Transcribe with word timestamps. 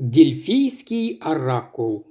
Дельфийский 0.00 1.18
оракул. 1.20 2.06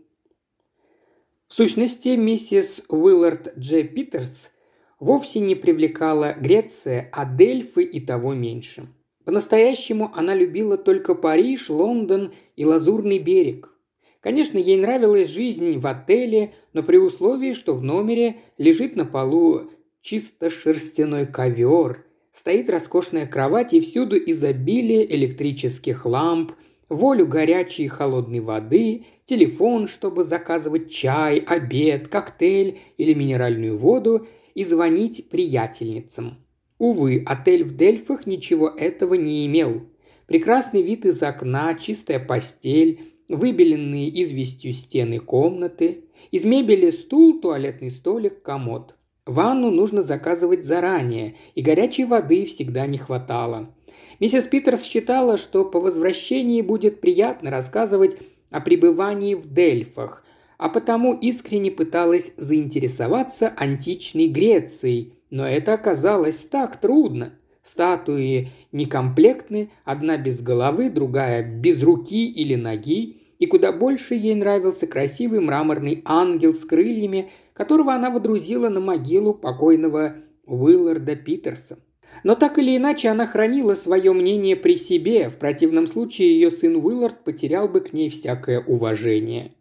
В 1.47 1.54
сущности, 1.55 2.10
миссис 2.10 2.84
Уиллард 2.88 3.58
Дж. 3.58 3.88
Питерс 3.88 4.52
вовсе 5.00 5.39
не 5.39 5.55
привлекала 5.55 6.36
Греция, 6.39 7.10
а 7.12 7.25
Дельфы 7.25 7.81
и 7.81 7.99
того 7.99 8.36
меньше. 8.36 8.89
По-настоящему 9.25 10.12
она 10.13 10.36
любила 10.36 10.78
только 10.78 11.15
Париж, 11.15 11.71
Лондон 11.71 12.31
и 12.55 12.63
Лазурный 12.63 13.18
берег. 13.18 13.73
Конечно, 14.20 14.60
ей 14.60 14.78
нравилась 14.78 15.30
жизнь 15.30 15.80
в 15.80 15.88
отеле, 15.88 16.54
но 16.74 16.84
при 16.84 16.98
условии, 16.98 17.54
что 17.54 17.74
в 17.74 17.82
номере 17.82 18.36
лежит 18.60 18.96
на 18.96 19.06
полу 19.06 19.71
чисто 20.04 20.52
шерстяной 20.52 21.26
ковер, 21.26 22.06
стоит 22.34 22.70
роскошная 22.70 23.26
кровать 23.26 23.74
и 23.74 23.82
всюду 23.82 24.16
изобилие 24.16 25.12
электрических 25.12 26.06
ламп– 26.06 26.52
волю 26.90 27.28
горячей 27.28 27.86
и 27.86 27.88
холодной 27.88 28.40
воды, 28.40 29.06
телефон, 29.25 29.88
чтобы 29.88 30.24
заказывать 30.24 30.92
чай, 30.92 31.38
обед, 31.39 32.08
коктейль 32.08 32.80
или 32.97 33.14
минеральную 33.14 33.78
воду 33.78 34.28
и 34.56 34.64
звонить 34.64 35.30
приятельницам. 35.30 36.38
Увы, 36.80 37.23
отель 37.25 37.64
в 37.64 37.75
Дельфах 37.75 38.25
ничего 38.25 38.70
этого 38.70 39.14
не 39.14 39.45
имел. 39.45 39.83
Прекрасный 40.25 40.81
вид 40.81 41.06
из 41.06 41.22
окна, 41.22 41.75
чистая 41.75 42.20
постель, 42.20 43.14
выбеленные 43.28 44.09
известью 44.23 44.73
стены 44.73 45.19
комнаты, 45.19 46.06
из 46.31 46.45
мебели 46.45 46.89
стул, 46.89 47.39
туалетный 47.39 47.92
столик, 47.92 48.42
комод. 48.42 48.95
Ванну 49.25 49.69
нужно 49.69 50.02
заказывать 50.02 50.66
заранее, 50.66 51.36
и 51.53 51.61
горячей 51.61 52.06
воды 52.06 52.45
всегда 52.45 52.88
не 52.88 52.97
хватало. 52.97 53.75
Миссис 54.20 54.45
Питерс 54.48 54.84
считала, 54.84 55.38
что 55.38 55.66
по 55.66 55.80
возвращении 55.80 56.62
будет 56.62 57.02
приятно 57.02 57.52
рассказывать 57.52 58.17
о 58.50 58.62
пребывании 58.62 59.36
в 59.36 59.52
Дельфах, 59.53 60.23
а 60.58 60.70
потому 60.70 61.14
искренне 61.14 61.72
пыталась 61.72 62.33
заинтересоваться 62.36 63.53
античной 63.56 64.28
Грецией, 64.28 65.14
но 65.30 65.47
это 65.47 65.73
оказалось 65.73 66.38
так 66.38 66.78
трудно. 66.81 67.33
Статуи 67.61 68.52
некомплектны, 68.72 69.69
одна 69.83 70.17
без 70.17 70.41
головы, 70.41 70.89
другая 70.89 71.44
без 71.44 71.84
руки 71.84 72.28
или 72.28 72.56
ноги, 72.56 73.22
и 73.38 73.45
куда 73.45 73.72
больше 73.72 74.16
ей 74.16 74.36
нравился 74.36 74.88
красивый 74.88 75.39
мраморный 75.39 76.02
ангел 76.06 76.53
с 76.53 76.66
крыльями, 76.66 77.30
которого 77.53 77.94
она 77.94 78.09
водрузила 78.09 78.69
на 78.69 78.80
могилу 78.81 79.34
покойного 79.34 80.16
Уилларда 80.45 81.16
Питерса. 81.16 81.80
Но 82.23 82.36
так 82.36 82.58
или 82.58 82.75
иначе 82.75 83.09
она 83.09 83.28
хранила 83.28 83.73
свое 83.73 84.14
мнение 84.14 84.56
при 84.56 84.75
себе, 84.75 85.30
в 85.30 85.38
противном 85.38 85.88
случае 85.88 86.34
ее 86.34 86.52
сын 86.52 86.75
Уиллард 86.75 87.23
потерял 87.23 87.67
бы 87.67 87.81
к 87.81 87.94
ней 87.94 88.09
всякое 88.09 88.59
уважение. 88.59 89.52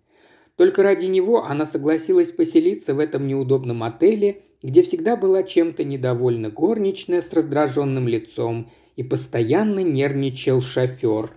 Только 0.56 0.82
ради 0.82 1.06
него 1.06 1.44
она 1.44 1.66
согласилась 1.66 2.32
поселиться 2.32 2.94
в 2.94 2.98
этом 2.98 3.26
неудобном 3.28 3.84
отеле, 3.84 4.42
где 4.62 4.82
всегда 4.82 5.16
была 5.16 5.44
чем-то 5.44 5.84
недовольна 5.84 6.50
горничная 6.50 7.20
с 7.20 7.32
раздраженным 7.32 8.08
лицом 8.08 8.70
и 8.96 9.04
постоянно 9.04 9.84
нервничал 9.84 10.60
шофер. 10.60 11.30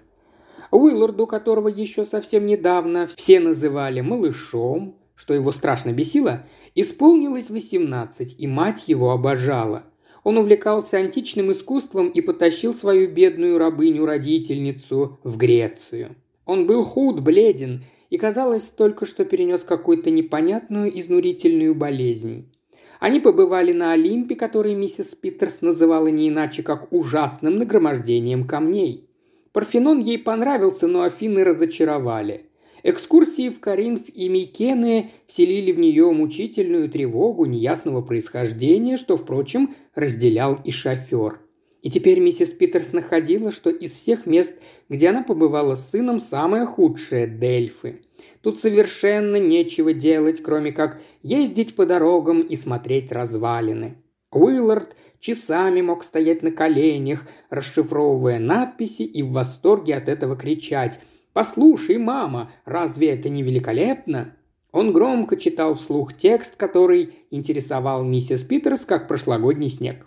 Уилларду, 0.71 1.27
которого 1.27 1.67
еще 1.67 2.05
совсем 2.05 2.47
недавно 2.47 3.07
все 3.15 3.39
называли 3.39 4.01
малышом, 4.01 4.97
что 5.15 5.35
его 5.35 5.51
страшно 5.51 5.91
бесило, 5.91 6.47
исполнилось 6.73 7.51
восемнадцать, 7.51 8.35
и 8.39 8.47
мать 8.47 8.85
его 8.87 9.11
обожала. 9.11 9.83
Он 10.23 10.37
увлекался 10.37 10.97
античным 10.97 11.51
искусством 11.51 12.09
и 12.09 12.21
потащил 12.21 12.73
свою 12.73 13.09
бедную 13.09 13.57
рабыню-родительницу 13.57 15.19
в 15.23 15.37
Грецию. 15.37 16.15
Он 16.45 16.67
был 16.67 16.83
худ, 16.83 17.21
бледен 17.21 17.83
и, 18.09 18.17
казалось, 18.17 18.65
только 18.65 19.05
что 19.05 19.25
перенес 19.25 19.63
какую-то 19.63 20.11
непонятную 20.11 20.97
изнурительную 20.99 21.73
болезнь. 21.73 22.51
Они 22.99 23.19
побывали 23.19 23.71
на 23.71 23.93
Олимпе, 23.93 24.35
который 24.35 24.75
миссис 24.75 25.15
Питерс 25.15 25.61
называла 25.61 26.07
не 26.07 26.29
иначе, 26.29 26.61
как 26.61 26.93
ужасным 26.93 27.57
нагромождением 27.57 28.45
камней. 28.45 29.07
Парфенон 29.53 29.99
ей 29.99 30.19
понравился, 30.19 30.87
но 30.87 31.01
Афины 31.01 31.43
разочаровали– 31.43 32.45
Экскурсии 32.83 33.49
в 33.49 33.59
Каринф 33.59 34.09
и 34.09 34.27
Микены 34.27 35.11
вселили 35.27 35.71
в 35.71 35.79
нее 35.79 36.11
мучительную 36.11 36.89
тревогу 36.89 37.45
неясного 37.45 38.01
происхождения, 38.01 38.97
что, 38.97 39.17
впрочем, 39.17 39.75
разделял 39.93 40.59
и 40.63 40.71
шофер. 40.71 41.39
И 41.83 41.89
теперь 41.89 42.19
миссис 42.19 42.51
Питерс 42.51 42.93
находила, 42.93 43.51
что 43.51 43.69
из 43.69 43.93
всех 43.93 44.25
мест, 44.25 44.53
где 44.89 45.09
она 45.09 45.23
побывала 45.23 45.75
с 45.75 45.89
сыном, 45.89 46.19
самое 46.19 46.65
худшее– 46.65 47.27
Дельфы. 47.27 48.01
Тут 48.41 48.59
совершенно 48.59 49.37
нечего 49.37 49.93
делать, 49.93 50.41
кроме 50.41 50.71
как 50.71 50.99
ездить 51.21 51.75
по 51.75 51.85
дорогам 51.85 52.41
и 52.41 52.55
смотреть 52.55 53.11
развалины. 53.11 53.95
Уиллард 54.31 54.95
часами 55.19 55.81
мог 55.81 56.03
стоять 56.03 56.41
на 56.41 56.51
коленях, 56.51 57.27
расшифровывая 57.49 58.39
надписи 58.39 59.01
и 59.01 59.21
в 59.21 59.31
восторге 59.31 59.95
от 59.95 60.09
этого 60.09 60.35
кричать– 60.35 60.99
«Послушай, 61.33 61.97
мама, 61.97 62.51
разве 62.65 63.11
это 63.11 63.29
не 63.29 63.43
великолепно?» 63.43 64.35
Он 64.71 64.93
громко 64.93 65.37
читал 65.37 65.75
вслух 65.75 66.13
текст, 66.13 66.55
который 66.55 67.15
интересовал 67.29 68.03
миссис 68.03 68.43
Питерс, 68.43 68.85
как 68.85 69.07
прошлогодний 69.07 69.69
снег. 69.69 70.05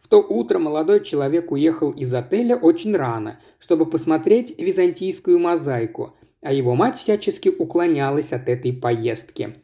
В 0.00 0.08
то 0.08 0.18
утро 0.22 0.58
молодой 0.58 1.02
человек 1.02 1.50
уехал 1.50 1.90
из 1.90 2.14
отеля 2.14 2.56
очень 2.56 2.94
рано, 2.96 3.40
чтобы 3.58 3.86
посмотреть 3.86 4.56
византийскую 4.56 5.38
мозаику, 5.38 6.14
а 6.42 6.52
его 6.52 6.76
мать 6.76 6.96
всячески 6.96 7.48
уклонялась 7.48 8.32
от 8.32 8.48
этой 8.48 8.72
поездки. 8.72 9.56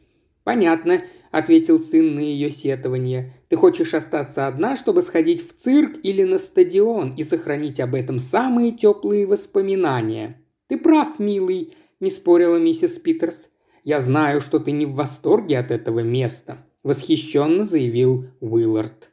«Понятно»,– 0.43 1.01
ответил 1.31 1.79
сын 1.79 2.15
на 2.15 2.19
ее 2.19 2.49
сетование. 2.51 3.33
«Ты 3.47 3.55
хочешь 3.55 3.93
остаться 3.93 4.47
одна, 4.47 4.75
чтобы 4.75 5.01
сходить 5.01 5.47
в 5.47 5.53
цирк 5.53 5.97
или 6.03 6.23
на 6.23 6.39
стадион 6.39 7.13
и 7.15 7.23
сохранить 7.23 7.79
об 7.79 7.95
этом 7.95 8.19
самые 8.19 8.71
теплые 8.73 9.25
воспоминания?» 9.25 10.42
«Ты 10.67 10.77
прав, 10.77 11.19
милый»,– 11.19 11.75
не 11.99 12.09
спорила 12.09 12.57
миссис 12.57 12.99
Питерс. 12.99 13.49
«Я 13.83 13.99
знаю, 13.99 14.41
что 14.41 14.59
ты 14.59 14.71
не 14.71 14.85
в 14.85 14.93
восторге 14.93 15.57
от 15.59 15.71
этого 15.71 15.99
места»,– 15.99 16.65
восхищенно 16.83 17.65
заявил 17.65 18.25
Уиллард. 18.39 19.11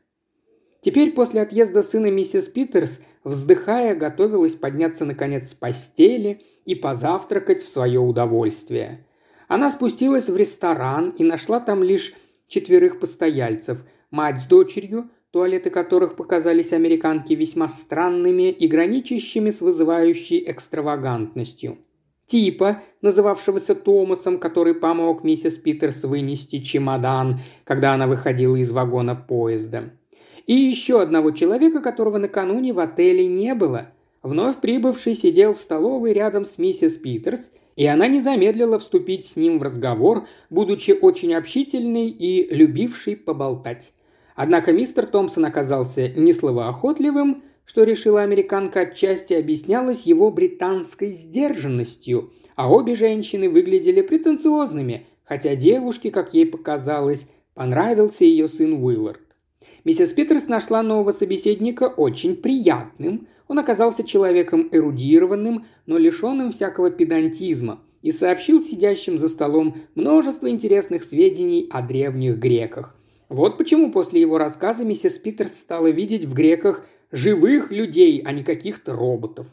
Теперь 0.81 1.13
после 1.13 1.43
отъезда 1.43 1.83
сына 1.83 2.11
миссис 2.11 2.47
Питерс, 2.47 3.01
вздыхая, 3.23 3.95
готовилась 3.95 4.55
подняться 4.55 5.05
наконец 5.05 5.51
с 5.51 5.55
постели 5.55 6.43
и 6.65 6.75
позавтракать 6.75 7.61
в 7.61 7.69
свое 7.69 8.01
удовольствие. 8.01 9.07
Она 9.49 9.71
спустилась 9.71 10.29
в 10.29 10.37
ресторан 10.37 11.11
и 11.11 11.25
нашла 11.25 11.61
там 11.61 11.83
лишь 11.83 12.15
четверых 12.49 12.99
постояльцев– 12.99 13.85
мать 14.11 14.41
с 14.41 14.45
дочерью, 14.45 15.11
туалеты 15.33 15.71
которых 15.71 16.17
показались 16.17 16.73
американке 16.73 17.35
весьма 17.35 17.69
странными 17.69 18.51
и 18.51 18.67
граничащими 18.67 19.51
с 19.51 19.61
вызывающей 19.61 20.43
экстравагантностью. 20.47 21.79
Типа, 22.27 22.83
называвшегося 23.03 23.75
Томасом, 23.75 24.39
который 24.39 24.75
помог 24.75 25.25
миссис 25.25 25.57
Питерс 25.57 26.05
вынести 26.05 26.59
чемодан, 26.59 27.41
когда 27.65 27.95
она 27.95 28.07
выходила 28.07 28.55
из 28.57 28.71
вагона 28.71 29.17
поезда. 29.17 29.91
И 30.47 30.55
еще 30.55 31.01
одного 31.01 31.33
человека, 31.33 31.81
которого 31.81 32.19
накануне 32.19 32.73
в 32.73 32.79
отеле 32.79 33.27
не 33.27 33.55
было. 33.55 33.93
Вновь 34.23 34.61
прибывший 34.61 35.15
сидел 35.15 35.55
в 35.55 35.61
столовой 35.61 36.13
рядом 36.13 36.45
с 36.45 36.59
миссис 36.59 36.97
Питерс, 36.97 37.51
и 37.77 37.87
она 37.87 38.07
не 38.07 38.21
замедлила 38.21 38.79
вступить 38.79 39.27
с 39.27 39.37
ним 39.37 39.59
в 39.59 39.63
разговор, 39.63 40.27
будучи 40.51 40.91
очень 40.93 41.35
общительной 41.35 42.09
и 42.09 42.55
любившей 42.55 43.17
поболтать. 43.17 43.93
Однако 44.43 44.73
мистер 44.73 45.05
Томпсон 45.05 45.45
оказался 45.45 46.09
не 46.09 46.33
словоохотливым, 46.33 47.43
что 47.67 47.83
решила 47.83 48.23
американка 48.23 48.81
отчасти 48.81 49.35
объяснялось 49.35 50.07
его 50.07 50.31
британской 50.31 51.11
сдержанностью, 51.11 52.33
а 52.57 52.73
обе 52.73 52.95
женщины 52.95 53.51
выглядели 53.51 54.01
претенциозными, 54.01 55.07
хотя 55.25 55.57
девушке, 55.57 56.11
как 56.11 56.33
ей 56.33 56.47
показалось, 56.47 57.27
понравился 57.53 58.25
ее 58.25 58.49
сын 58.49 58.83
Уиллард. 58.83 59.21
Миссис 59.85 60.15
Питерс 60.15 60.49
нашла 60.49 60.83
нового 60.83 61.13
собеседника 61.13 61.89
очень 61.89 62.35
приятным. 62.35 63.29
Он 63.47 63.59
оказался 63.59 64.05
человеком 64.05 64.71
эрудированным, 64.73 65.67
но 65.85 65.99
лишенным 65.99 66.51
всякого 66.53 66.91
педантизма, 66.91 67.83
и 68.01 68.11
сообщил 68.11 68.63
сидящим 68.63 69.19
за 69.19 69.29
столом 69.29 69.77
множество 69.95 70.49
интересных 70.49 71.05
сведений 71.05 71.69
о 71.71 71.83
древних 71.83 72.39
греках. 72.39 72.97
Вот 73.31 73.59
почему 73.59 73.93
после 73.93 74.21
его 74.21 74.39
рассказа 74.39 74.85
миссис 74.85 75.17
Питерс 75.17 75.55
стала 75.55 75.87
видеть 75.87 76.25
в 76.25 76.35
греках 76.35 76.85
живых 77.13 77.71
людей, 77.71 78.21
а 78.25 78.33
не 78.33 78.43
каких-то 78.43 78.93
роботов. 78.93 79.47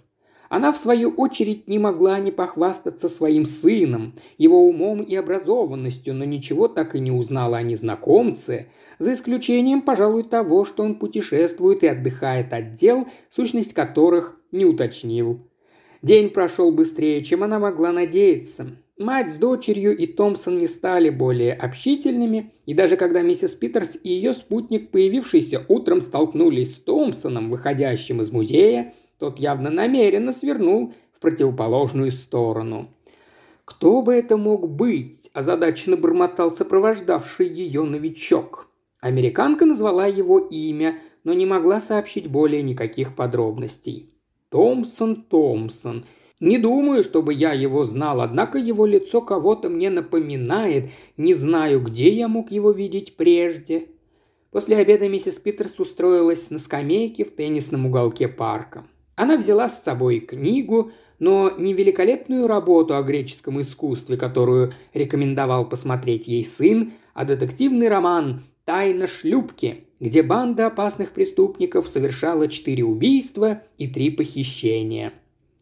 Она, 0.50 0.74
в 0.74 0.78
свою 0.78 1.12
очередь, 1.12 1.68
не 1.68 1.78
могла 1.78 2.20
не 2.20 2.32
похвастаться 2.32 3.08
своим 3.08 3.46
сыном, 3.46 4.16
его 4.40 4.68
умом 4.68 5.04
и 5.04 5.14
образованностью, 5.14 6.16
но 6.16 6.26
ничего 6.26 6.68
так 6.68 6.96
и 6.96 7.00
не 7.00 7.12
узнала 7.12 7.58
о 7.58 7.62
незнакомце, 7.62 8.68
за 8.98 9.14
исключением, 9.14 9.84
пожалуй, 9.84 10.24
того, 10.24 10.66
что 10.66 10.82
он 10.82 10.96
путешествует 10.96 11.84
и 11.84 11.88
отдыхает 11.88 12.54
от 12.54 12.74
дел, 12.74 13.08
сущность 13.30 13.76
которых 13.76 14.40
не 14.52 14.66
уточнил. 14.66 15.48
День 16.02 16.32
прошел 16.32 16.72
быстрее, 16.72 17.24
чем 17.24 17.44
она 17.44 17.60
могла 17.60 17.92
надеяться. 17.92 18.78
Мать 18.98 19.30
с 19.32 19.38
дочерью 19.38 19.96
и 19.96 20.08
Томпсон 20.08 20.58
не 20.58 20.68
стали 20.68 21.12
более 21.12 21.54
общительными, 21.54 22.54
и 22.66 22.74
даже 22.74 22.98
когда 22.98 23.22
миссис 23.22 23.54
Питерс 23.54 23.96
и 24.02 24.10
ее 24.10 24.34
спутник, 24.34 24.90
появившийся 24.90 25.64
утром, 25.68 26.02
столкнулись 26.02 26.76
с 26.76 26.80
Томпсоном, 26.80 27.50
выходящим 27.50 28.22
из 28.22 28.32
музея, 28.32 28.96
тот 29.20 29.38
явно 29.38 29.70
намеренно 29.70 30.32
свернул 30.32 30.96
в 31.14 31.20
противоположную 31.20 32.12
сторону. 32.12 32.90
«Кто 33.66 34.02
бы 34.02 34.16
это 34.16 34.36
мог 34.36 34.68
быть?»– 34.68 35.30
озадаченно 35.34 35.96
бормотал 35.96 36.52
сопровождавший 36.56 37.48
ее 37.48 37.84
новичок. 37.84 38.68
Американка 39.00 39.66
назвала 39.66 40.08
его 40.08 40.40
имя, 40.40 40.96
но 41.24 41.34
не 41.34 41.46
могла 41.46 41.82
сообщить 41.82 42.28
более 42.28 42.64
никаких 42.64 43.16
подробностей. 43.16 44.10
«Томпсон, 44.50 45.24
Томпсон. 45.24 46.06
Не 46.40 46.60
думаю, 46.60 47.02
чтобы 47.02 47.34
я 47.34 47.54
его 47.54 47.86
знал, 47.86 48.22
однако 48.22 48.60
его 48.60 48.86
лицо 48.86 49.22
кого-то 49.22 49.70
мне 49.70 49.90
напоминает. 49.90 50.90
Не 51.18 51.34
знаю, 51.34 51.82
где 51.82 52.10
я 52.10 52.28
мог 52.28 52.52
его 52.52 52.72
видеть 52.72 53.16
прежде». 53.16 53.88
После 54.52 54.78
обеда 54.78 55.10
миссис 55.10 55.36
Питерс 55.36 55.78
устроилась 55.80 56.50
на 56.50 56.58
скамейке 56.58 57.26
в 57.26 57.36
теннисном 57.36 57.86
уголке 57.86 58.28
парка. 58.28 58.86
Она 59.16 59.36
взяла 59.36 59.68
с 59.68 59.84
собой 59.84 60.20
книгу, 60.20 60.92
но 61.20 61.52
не 61.58 61.74
великолепную 61.74 62.48
работу 62.48 62.96
о 62.96 63.02
греческом 63.02 63.60
искусстве, 63.60 64.16
которую 64.16 64.74
рекомендовал 64.94 65.68
посмотреть 65.68 66.28
ей 66.28 66.46
сын, 66.46 66.94
а 67.14 67.26
детективный 67.26 67.90
роман 67.90 68.44
«Тайна 68.64 69.08
шлюпки», 69.08 69.86
где 70.00 70.22
банда 70.22 70.68
опасных 70.68 71.12
преступников 71.12 71.88
совершала 71.88 72.48
четыре 72.48 72.84
убийства 72.84 73.64
и 73.78 73.88
три 73.88 74.12
похищения. 74.12 75.14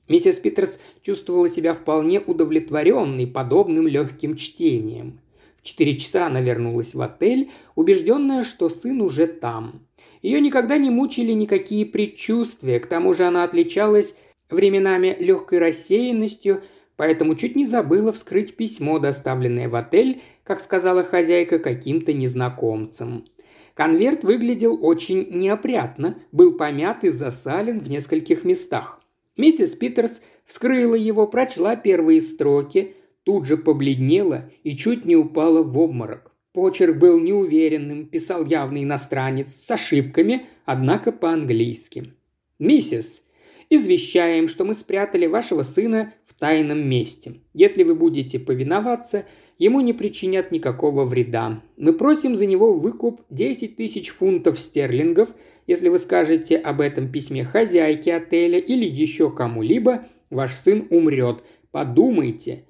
Миссис 0.07 0.37
Питерс 0.37 0.79
чувствовала 1.01 1.49
себя 1.49 1.73
вполне 1.73 2.19
удовлетворенной 2.19 3.27
подобным 3.27 3.87
легким 3.87 4.35
чтением. 4.35 5.19
В 5.57 5.63
четыре 5.63 5.97
часа 5.97 6.27
она 6.27 6.41
вернулась 6.41 6.93
в 6.93 7.01
отель, 7.01 7.49
убежденная, 7.73 8.43
что 8.43 8.69
сын 8.69 9.01
уже 9.01 9.25
там. 9.25 9.81
Ее 10.21 10.39
никогда 10.39 10.77
не 10.77 10.89
мучили 10.89 11.31
никакие 11.31 11.85
предчувствия, 11.85 12.79
к 12.79 12.85
тому 12.85 13.13
же 13.13 13.23
она 13.23 13.43
отличалась 13.43 14.15
временами 14.49 15.15
легкой 15.19 15.59
рассеянностью, 15.59 16.61
поэтому 16.97 17.35
чуть 17.35 17.55
не 17.55 17.65
забыла 17.65 18.13
вскрыть 18.13 18.55
письмо, 18.55 18.99
доставленное 18.99 19.67
в 19.67 19.75
отель, 19.75 20.21
как 20.43 20.59
сказала 20.59 21.03
хозяйка, 21.03 21.57
каким-то 21.57 22.13
незнакомцем. 22.13 23.25
Конверт 23.73 24.23
выглядел 24.23 24.77
очень 24.81 25.27
неопрятно, 25.31 26.17
был 26.31 26.53
помят 26.53 27.03
и 27.03 27.09
засален 27.09 27.79
в 27.79 27.89
нескольких 27.89 28.45
местах. 28.45 29.01
Миссис 29.37 29.75
Питерс 29.75 30.21
вскрыла 30.45 30.95
его, 30.95 31.27
прочла 31.27 31.75
первые 31.75 32.21
строки, 32.21 32.95
тут 33.23 33.45
же 33.45 33.57
побледнела 33.57 34.51
и 34.63 34.77
чуть 34.77 35.05
не 35.05 35.15
упала 35.15 35.61
в 35.61 35.77
обморок. 35.77 36.31
Почерк 36.53 36.97
был 36.97 37.19
неуверенным, 37.19 38.05
писал 38.05 38.45
явный 38.45 38.83
иностранец 38.83 39.53
с 39.53 39.69
ошибками, 39.69 40.45
однако 40.63 41.11
по-английски. 41.11 42.13
«Миссис, 42.59 43.23
извещаем, 43.69 44.47
что 44.47 44.63
мы 44.63 44.73
спрятали 44.73 45.25
вашего 45.25 45.63
сына 45.63 46.13
в 46.25 46.33
тайном 46.33 46.87
месте. 46.87 47.41
Если 47.53 47.83
вы 47.83 47.93
будете 47.93 48.39
повиноваться, 48.39 49.25
ему 49.57 49.81
не 49.81 49.91
причинят 49.91 50.51
никакого 50.51 51.03
вреда. 51.03 51.61
Мы 51.75 51.91
просим 51.91 52.37
за 52.37 52.45
него 52.45 52.73
выкуп 52.73 53.21
10 53.29 53.75
тысяч 53.75 54.09
фунтов 54.09 54.57
стерлингов. 54.57 55.29
Если 55.67 55.89
вы 55.89 55.97
скажете 55.97 56.57
об 56.57 56.81
этом 56.81 57.11
письме 57.11 57.43
хозяйке 57.43 58.15
отеля 58.15 58.59
или 58.59 58.85
еще 58.85 59.31
кому-либо, 59.31 60.05
ваш 60.29 60.53
сын 60.53 60.87
умрет. 60.89 61.43
Подумайте. 61.71 62.65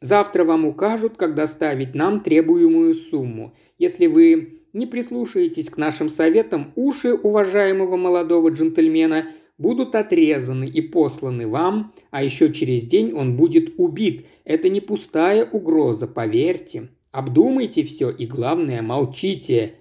Завтра 0.00 0.44
вам 0.44 0.66
укажут, 0.66 1.16
как 1.16 1.34
доставить 1.34 1.94
нам 1.94 2.20
требуемую 2.20 2.94
сумму. 2.94 3.54
Если 3.78 4.06
вы 4.06 4.60
не 4.72 4.86
прислушаетесь 4.86 5.70
к 5.70 5.76
нашим 5.76 6.08
советам, 6.08 6.72
уши 6.76 7.14
уважаемого 7.14 7.96
молодого 7.96 8.50
джентльмена 8.50 9.26
будут 9.58 9.94
отрезаны 9.94 10.68
и 10.68 10.82
посланы 10.82 11.48
вам, 11.48 11.94
а 12.10 12.22
еще 12.22 12.52
через 12.52 12.86
день 12.86 13.12
он 13.12 13.36
будет 13.36 13.74
убит. 13.78 14.26
Это 14.44 14.68
не 14.68 14.80
пустая 14.80 15.44
угроза, 15.44 16.06
поверьте. 16.06 16.90
Обдумайте 17.10 17.82
все 17.84 18.10
и, 18.10 18.26
главное, 18.26 18.82
молчите. 18.82 19.76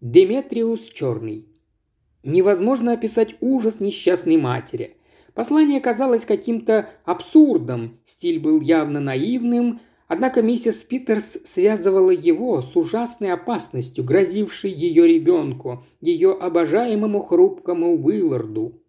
Деметриус 0.00 0.90
Черный. 0.90 1.46
Невозможно 2.22 2.92
описать 2.92 3.36
ужас 3.40 3.80
несчастной 3.80 4.36
матери– 4.36 4.96
Послание 5.34 5.80
казалось 5.80 6.24
каким-то 6.24 6.90
абсурдом, 7.04 7.98
стиль 8.04 8.40
был 8.40 8.60
явно 8.60 9.00
наивным, 9.00 9.80
однако 10.08 10.42
миссис 10.42 10.76
Питерс 10.82 11.38
связывала 11.44 12.10
его 12.10 12.62
с 12.62 12.74
ужасной 12.74 13.32
опасностью, 13.32 14.04
грозившей 14.04 14.72
ее 14.72 15.06
ребенку, 15.06 15.84
ее 16.00 16.32
обожаемому 16.32 17.22
хрупкому 17.22 17.96
Уилларду. 18.04 18.82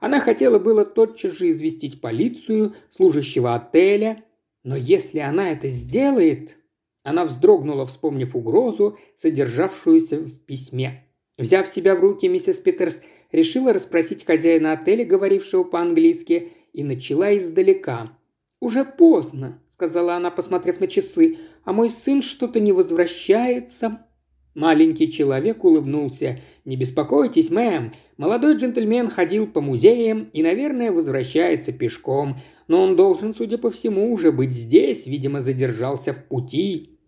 Она 0.00 0.20
хотела 0.20 0.58
было 0.58 0.84
тотчас 0.84 1.32
же 1.32 1.50
известить 1.52 2.00
полицию, 2.00 2.74
служащего 2.90 3.54
отеля, 3.54 4.24
но 4.64 4.76
если 4.76 5.20
она 5.20 5.50
это 5.50 5.68
сделает... 5.68 6.56
Она 7.04 7.24
вздрогнула, 7.24 7.86
вспомнив 7.86 8.34
угрозу, 8.34 8.98
содержавшуюся 9.14 10.18
в 10.18 10.40
письме. 10.40 11.05
Взяв 11.38 11.66
себя 11.66 11.94
в 11.94 12.00
руки, 12.00 12.26
миссис 12.28 12.58
Питерс 12.58 13.00
решила 13.30 13.72
расспросить 13.72 14.24
хозяина 14.24 14.72
отеля, 14.72 15.04
говорившего 15.04 15.64
по-английски, 15.64 16.52
и 16.72 16.84
начала 16.84 17.36
издалека. 17.36 18.12
«Уже 18.60 18.84
поздно»,— 18.84 19.62
сказала 19.70 20.14
она, 20.14 20.30
посмотрев 20.30 20.80
на 20.80 20.86
часы,— 20.86 21.38
«а 21.64 21.72
мой 21.72 21.90
сын 21.90 22.22
что-то 22.22 22.60
не 22.60 22.72
возвращается». 22.72 24.06
Маленький 24.54 25.12
человек 25.12 25.64
улыбнулся. 25.64 26.40
«Не 26.64 26.76
беспокойтесь, 26.76 27.50
мэм. 27.50 27.92
Молодой 28.16 28.56
джентльмен 28.56 29.08
ходил 29.08 29.46
по 29.46 29.60
музеям 29.60 30.30
и, 30.32 30.42
наверное, 30.42 30.92
возвращается 30.92 31.72
пешком. 31.72 32.36
Но 32.66 32.82
он 32.82 32.96
должен, 32.96 33.34
судя 33.34 33.58
по 33.58 33.70
всему, 33.70 34.10
уже 34.12 34.32
быть 34.32 34.52
здесь, 34.52 35.06
видимо, 35.06 35.42
задержался 35.42 36.14
в 36.14 36.24
пути». 36.24 36.98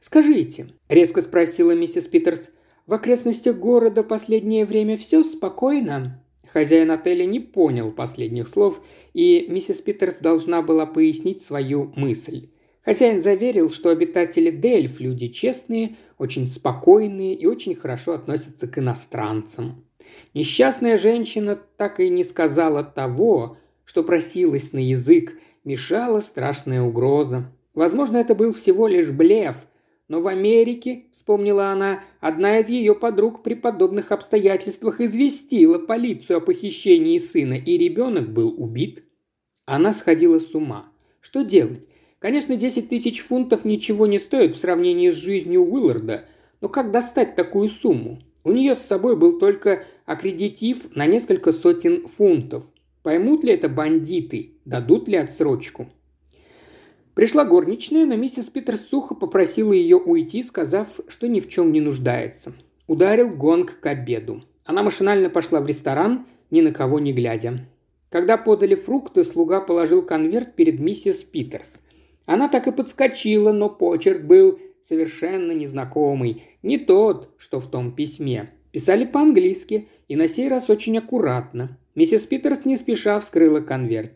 «Скажите»,— 0.00 0.68
резко 0.88 1.22
спросила 1.22 1.74
миссис 1.74 2.06
Питерс, 2.06 2.50
в 2.90 2.92
окрестностях 2.92 3.56
города 3.56 4.02
последнее 4.02 4.66
время 4.66 4.96
все 4.96 5.22
спокойно?» 5.22 6.20
Хозяин 6.52 6.90
отеля 6.90 7.24
не 7.24 7.38
понял 7.38 7.92
последних 7.92 8.48
слов, 8.48 8.82
и 9.14 9.46
миссис 9.48 9.80
Питерс 9.80 10.18
должна 10.18 10.60
была 10.60 10.86
пояснить 10.86 11.40
свою 11.40 11.92
мысль. 11.94 12.48
Хозяин 12.84 13.22
заверил, 13.22 13.70
что 13.70 13.90
обитатели 13.90 14.50
Дельф– 14.50 14.98
люди 14.98 15.28
честные, 15.28 15.98
очень 16.18 16.48
спокойные 16.48 17.34
и 17.34 17.46
очень 17.46 17.76
хорошо 17.76 18.14
относятся 18.14 18.66
к 18.66 18.76
иностранцам. 18.80 19.84
Несчастная 20.34 20.98
женщина 20.98 21.60
так 21.76 22.00
и 22.00 22.10
не 22.10 22.24
сказала 22.24 22.82
того, 22.82 23.56
что 23.84 24.02
просилась 24.02 24.72
на 24.72 24.80
язык, 24.80 25.38
мешала 25.62 26.18
страшная 26.18 26.82
угроза. 26.82 27.52
Возможно, 27.72 28.16
это 28.16 28.34
был 28.34 28.52
всего 28.52 28.88
лишь 28.88 29.12
блеф, 29.12 29.68
но 30.10 30.20
в 30.20 30.26
Америке, 30.26 31.04
вспомнила 31.12 31.68
она, 31.68 32.02
одна 32.18 32.58
из 32.58 32.68
ее 32.68 32.96
подруг 32.96 33.44
при 33.44 33.54
подобных 33.54 34.10
обстоятельствах 34.10 35.00
известила 35.00 35.78
полицию 35.78 36.38
о 36.38 36.40
похищении 36.40 37.16
сына, 37.18 37.54
и 37.54 37.78
ребенок 37.78 38.28
был 38.28 38.52
убит. 38.60 39.04
Она 39.66 39.92
сходила 39.92 40.40
с 40.40 40.52
ума. 40.52 40.86
Что 41.20 41.42
делать? 41.42 41.86
Конечно, 42.18 42.56
10 42.56 42.88
тысяч 42.88 43.20
фунтов 43.20 43.64
ничего 43.64 44.08
не 44.08 44.18
стоит 44.18 44.56
в 44.56 44.58
сравнении 44.58 45.10
с 45.10 45.14
жизнью 45.14 45.62
Уилларда, 45.62 46.24
но 46.60 46.68
как 46.68 46.90
достать 46.90 47.36
такую 47.36 47.68
сумму? 47.68 48.18
У 48.42 48.50
нее 48.50 48.74
с 48.74 48.80
собой 48.80 49.16
был 49.16 49.38
только 49.38 49.84
аккредитив 50.06 50.96
на 50.96 51.06
несколько 51.06 51.52
сотен 51.52 52.08
фунтов. 52.08 52.64
Поймут 53.04 53.44
ли 53.44 53.52
это 53.52 53.68
бандиты? 53.68 54.54
Дадут 54.64 55.06
ли 55.06 55.14
отсрочку? 55.14 55.88
Пришла 57.20 57.44
горничная, 57.44 58.06
но 58.06 58.16
миссис 58.16 58.46
Питерс 58.46 58.88
сухо 58.88 59.14
попросила 59.14 59.74
ее 59.74 59.98
уйти, 59.98 60.42
сказав, 60.42 61.00
что 61.06 61.28
ни 61.28 61.40
в 61.40 61.50
чем 61.50 61.70
не 61.70 61.78
нуждается. 61.78 62.54
Ударил 62.86 63.28
гонг 63.28 63.78
к 63.78 63.84
обеду. 63.84 64.42
Она 64.64 64.82
машинально 64.82 65.28
пошла 65.28 65.60
в 65.60 65.66
ресторан, 65.66 66.24
ни 66.50 66.62
на 66.62 66.72
кого 66.72 66.98
не 66.98 67.12
глядя. 67.12 67.68
Когда 68.08 68.38
подали 68.38 68.74
фрукты, 68.74 69.22
слуга 69.22 69.60
положил 69.60 70.00
конверт 70.00 70.54
перед 70.54 70.80
миссис 70.80 71.16
Питерс. 71.16 71.82
Она 72.24 72.48
так 72.48 72.66
и 72.68 72.72
подскочила, 72.72 73.52
но 73.52 73.68
почерк 73.68 74.22
был 74.22 74.58
совершенно 74.82 75.52
незнакомый, 75.52 76.44
не 76.62 76.78
тот, 76.78 77.34
что 77.36 77.60
в 77.60 77.70
том 77.70 77.92
письме. 77.92 78.48
Писали 78.72 79.04
по-английски 79.04 79.88
и 80.08 80.16
на 80.16 80.26
сей 80.26 80.48
раз 80.48 80.70
очень 80.70 80.96
аккуратно. 80.96 81.76
Миссис 81.94 82.24
Питерс 82.24 82.64
не 82.64 82.78
спеша 82.78 83.20
вскрыла 83.20 83.60
конверт. 83.60 84.12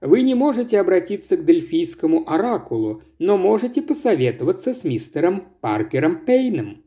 Вы 0.00 0.22
не 0.22 0.34
можете 0.34 0.78
обратиться 0.78 1.36
к 1.36 1.44
дельфийскому 1.44 2.30
оракулу, 2.30 3.02
но 3.18 3.36
можете 3.36 3.82
посоветоваться 3.82 4.72
с 4.72 4.84
мистером 4.84 5.44
Паркером 5.60 6.24
Пейном. 6.24 6.84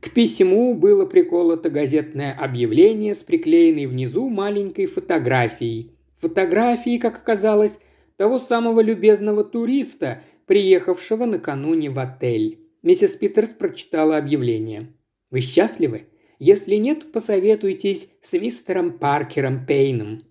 К 0.00 0.10
письму 0.10 0.74
было 0.74 1.06
приколото 1.06 1.70
газетное 1.70 2.36
объявление 2.38 3.14
с 3.14 3.22
приклеенной 3.22 3.86
внизу 3.86 4.28
маленькой 4.28 4.84
фотографией. 4.86 5.92
Фотографии, 6.16 6.98
как 6.98 7.16
оказалось, 7.16 7.78
того 8.16 8.38
самого 8.38 8.80
любезного 8.80 9.44
туриста, 9.44 10.22
приехавшего 10.44 11.24
накануне 11.24 11.88
в 11.88 11.98
отель. 11.98 12.60
Миссис 12.82 13.12
Питерс 13.12 13.48
прочитала 13.48 14.18
объявление. 14.18 14.92
«Вы 15.30 15.40
счастливы? 15.40 16.08
Если 16.38 16.74
нет, 16.74 17.10
посоветуйтесь 17.10 18.10
с 18.20 18.34
мистером 18.34 18.98
Паркером 18.98 19.64
Пейном». 19.64 20.24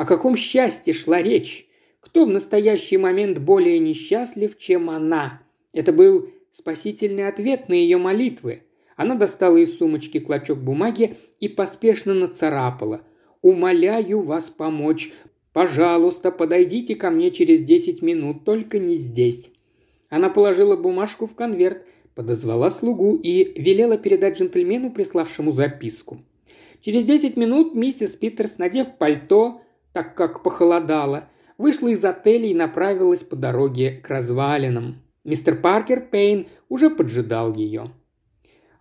О 0.00 0.06
каком 0.06 0.34
счастье 0.34 0.94
шла 0.94 1.20
речь? 1.20 1.68
Кто 2.00 2.24
в 2.24 2.30
настоящий 2.30 2.96
момент 2.96 3.36
более 3.36 3.78
несчастлив, 3.78 4.56
чем 4.56 4.88
она? 4.88 5.42
Это 5.74 5.92
был 5.92 6.30
спасительный 6.50 7.28
ответ 7.28 7.68
на 7.68 7.74
ее 7.74 7.98
молитвы. 7.98 8.62
Она 8.96 9.14
достала 9.14 9.58
из 9.58 9.76
сумочки 9.76 10.18
клочок 10.18 10.56
бумаги 10.56 11.18
и 11.38 11.48
поспешно 11.48 12.14
нацарапала. 12.14 13.02
«Умоляю 13.42 14.22
вас 14.22 14.48
помочь. 14.48 15.12
Пожалуйста, 15.52 16.30
подойдите 16.30 16.94
ко 16.94 17.10
мне 17.10 17.30
через 17.30 17.60
десять 17.60 18.00
минут, 18.00 18.46
только 18.46 18.78
не 18.78 18.96
здесь». 18.96 19.50
Она 20.08 20.30
положила 20.30 20.76
бумажку 20.76 21.26
в 21.26 21.34
конверт, 21.34 21.84
подозвала 22.14 22.70
слугу 22.70 23.16
и 23.16 23.52
велела 23.60 23.98
передать 23.98 24.38
джентльмену, 24.38 24.92
приславшему 24.92 25.52
записку. 25.52 26.22
Через 26.80 27.04
десять 27.04 27.36
минут 27.36 27.74
миссис 27.74 28.16
Питерс, 28.16 28.56
надев 28.56 28.96
пальто, 28.96 29.60
так 29.92 30.14
как 30.14 30.42
похолодало, 30.42 31.28
вышла 31.58 31.88
из 31.88 32.04
отеля 32.04 32.48
и 32.48 32.54
направилась 32.54 33.22
по 33.22 33.36
дороге 33.36 33.90
к 34.02 34.08
развалинам. 34.08 35.02
Мистер 35.24 35.60
Паркер 35.60 36.00
Пейн 36.00 36.48
уже 36.68 36.88
поджидал 36.88 37.54
ее. 37.54 37.92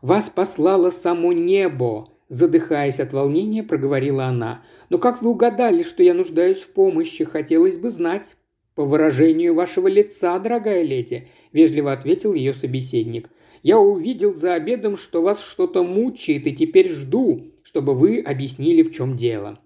«Вас 0.01 0.29
послало 0.29 0.89
само 0.89 1.33
небо»,– 1.33 2.09
задыхаясь 2.29 3.01
от 3.01 3.11
волнения, 3.11 3.63
проговорила 3.63 4.25
она. 4.25 4.63
«Но 4.89 4.97
как 4.97 5.21
вы 5.21 5.31
угадали, 5.31 5.83
что 5.83 6.03
я 6.03 6.13
нуждаюсь 6.13 6.59
в 6.59 6.69
помощи? 6.69 7.25
Хотелось 7.25 7.77
бы 7.77 7.89
знать». 7.89 8.37
«По 8.75 8.85
выражению 8.85 9.55
вашего 9.55 9.89
лица, 9.89 10.39
дорогая 10.39 10.83
леди»,– 10.83 11.27
вежливо 11.51 11.91
ответил 11.91 12.33
ее 12.33 12.53
собеседник. 12.53 13.29
«Я 13.61 13.77
увидел 13.77 14.33
за 14.33 14.53
обедом, 14.53 14.95
что 14.95 15.21
вас 15.21 15.43
что-то 15.43 15.83
мучает, 15.83 16.47
и 16.47 16.55
теперь 16.55 16.89
жду, 16.89 17.51
чтобы 17.61 17.93
вы 17.93 18.21
объяснили, 18.21 18.83
в 18.83 18.93
чем 18.93 19.17
дело». 19.17 19.59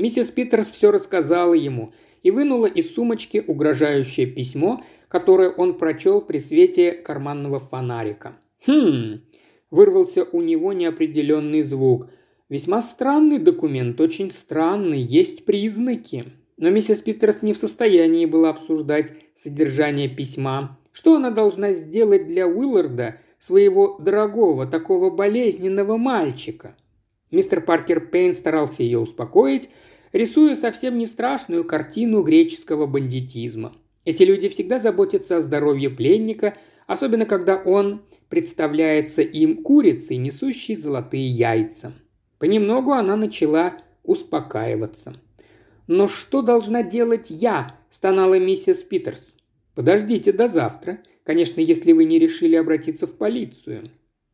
Миссис 0.00 0.30
Питерс 0.30 0.66
все 0.68 0.90
рассказала 0.90 1.52
ему 1.52 1.92
и 2.22 2.30
вынула 2.30 2.64
из 2.64 2.94
сумочки 2.94 3.44
угрожающее 3.46 4.26
письмо, 4.26 4.82
которое 5.08 5.50
он 5.50 5.76
прочел 5.76 6.22
при 6.22 6.38
свете 6.38 6.92
карманного 6.92 7.60
фонарика. 7.60 8.38
«Хм!»– 8.66 9.20
вырвался 9.70 10.24
у 10.24 10.40
него 10.40 10.72
неопределенный 10.72 11.62
звук. 11.62 12.08
«Весьма 12.48 12.80
странный 12.80 13.38
документ, 13.38 14.00
очень 14.00 14.30
странный, 14.30 15.00
есть 15.00 15.44
признаки». 15.44 16.32
Но 16.56 16.70
миссис 16.70 17.00
Питерс 17.02 17.42
не 17.42 17.52
в 17.52 17.58
состоянии 17.58 18.24
была 18.24 18.50
обсуждать 18.50 19.12
содержание 19.36 20.08
письма. 20.08 20.78
Что 20.92 21.16
она 21.16 21.30
должна 21.30 21.72
сделать 21.72 22.26
для 22.26 22.46
Уилларда, 22.46 23.16
своего 23.38 23.98
дорогого, 23.98 24.66
такого 24.66 25.10
болезненного 25.10 25.98
мальчика? 25.98 26.76
Мистер 27.30 27.60
Паркер 27.60 28.00
Пейн 28.00 28.34
старался 28.34 28.82
ее 28.82 28.98
успокоить, 28.98 29.70
рисуя 30.12 30.56
совсем 30.56 30.98
не 30.98 31.06
страшную 31.06 31.64
картину 31.64 32.22
греческого 32.22 32.86
бандитизма. 32.86 33.76
Эти 34.04 34.22
люди 34.22 34.48
всегда 34.48 34.78
заботятся 34.78 35.36
о 35.36 35.40
здоровье 35.40 35.90
пленника, 35.90 36.56
особенно 36.86 37.26
когда 37.26 37.56
он 37.56 38.02
представляется 38.28 39.22
им 39.22 39.62
курицей, 39.62 40.16
несущей 40.16 40.74
золотые 40.74 41.28
яйца. 41.28 41.92
Понемногу 42.38 42.92
она 42.92 43.16
начала 43.16 43.74
успокаиваться. 44.02 45.14
«Но 45.86 46.08
что 46.08 46.40
должна 46.40 46.82
делать 46.82 47.26
я?»– 47.30 47.76
стонала 47.90 48.38
миссис 48.38 48.78
Питерс. 48.78 49.34
«Подождите 49.74 50.32
до 50.32 50.48
завтра. 50.48 51.00
Конечно, 51.24 51.60
если 51.60 51.92
вы 51.92 52.04
не 52.04 52.18
решили 52.18 52.56
обратиться 52.56 53.06
в 53.06 53.16
полицию». 53.16 53.90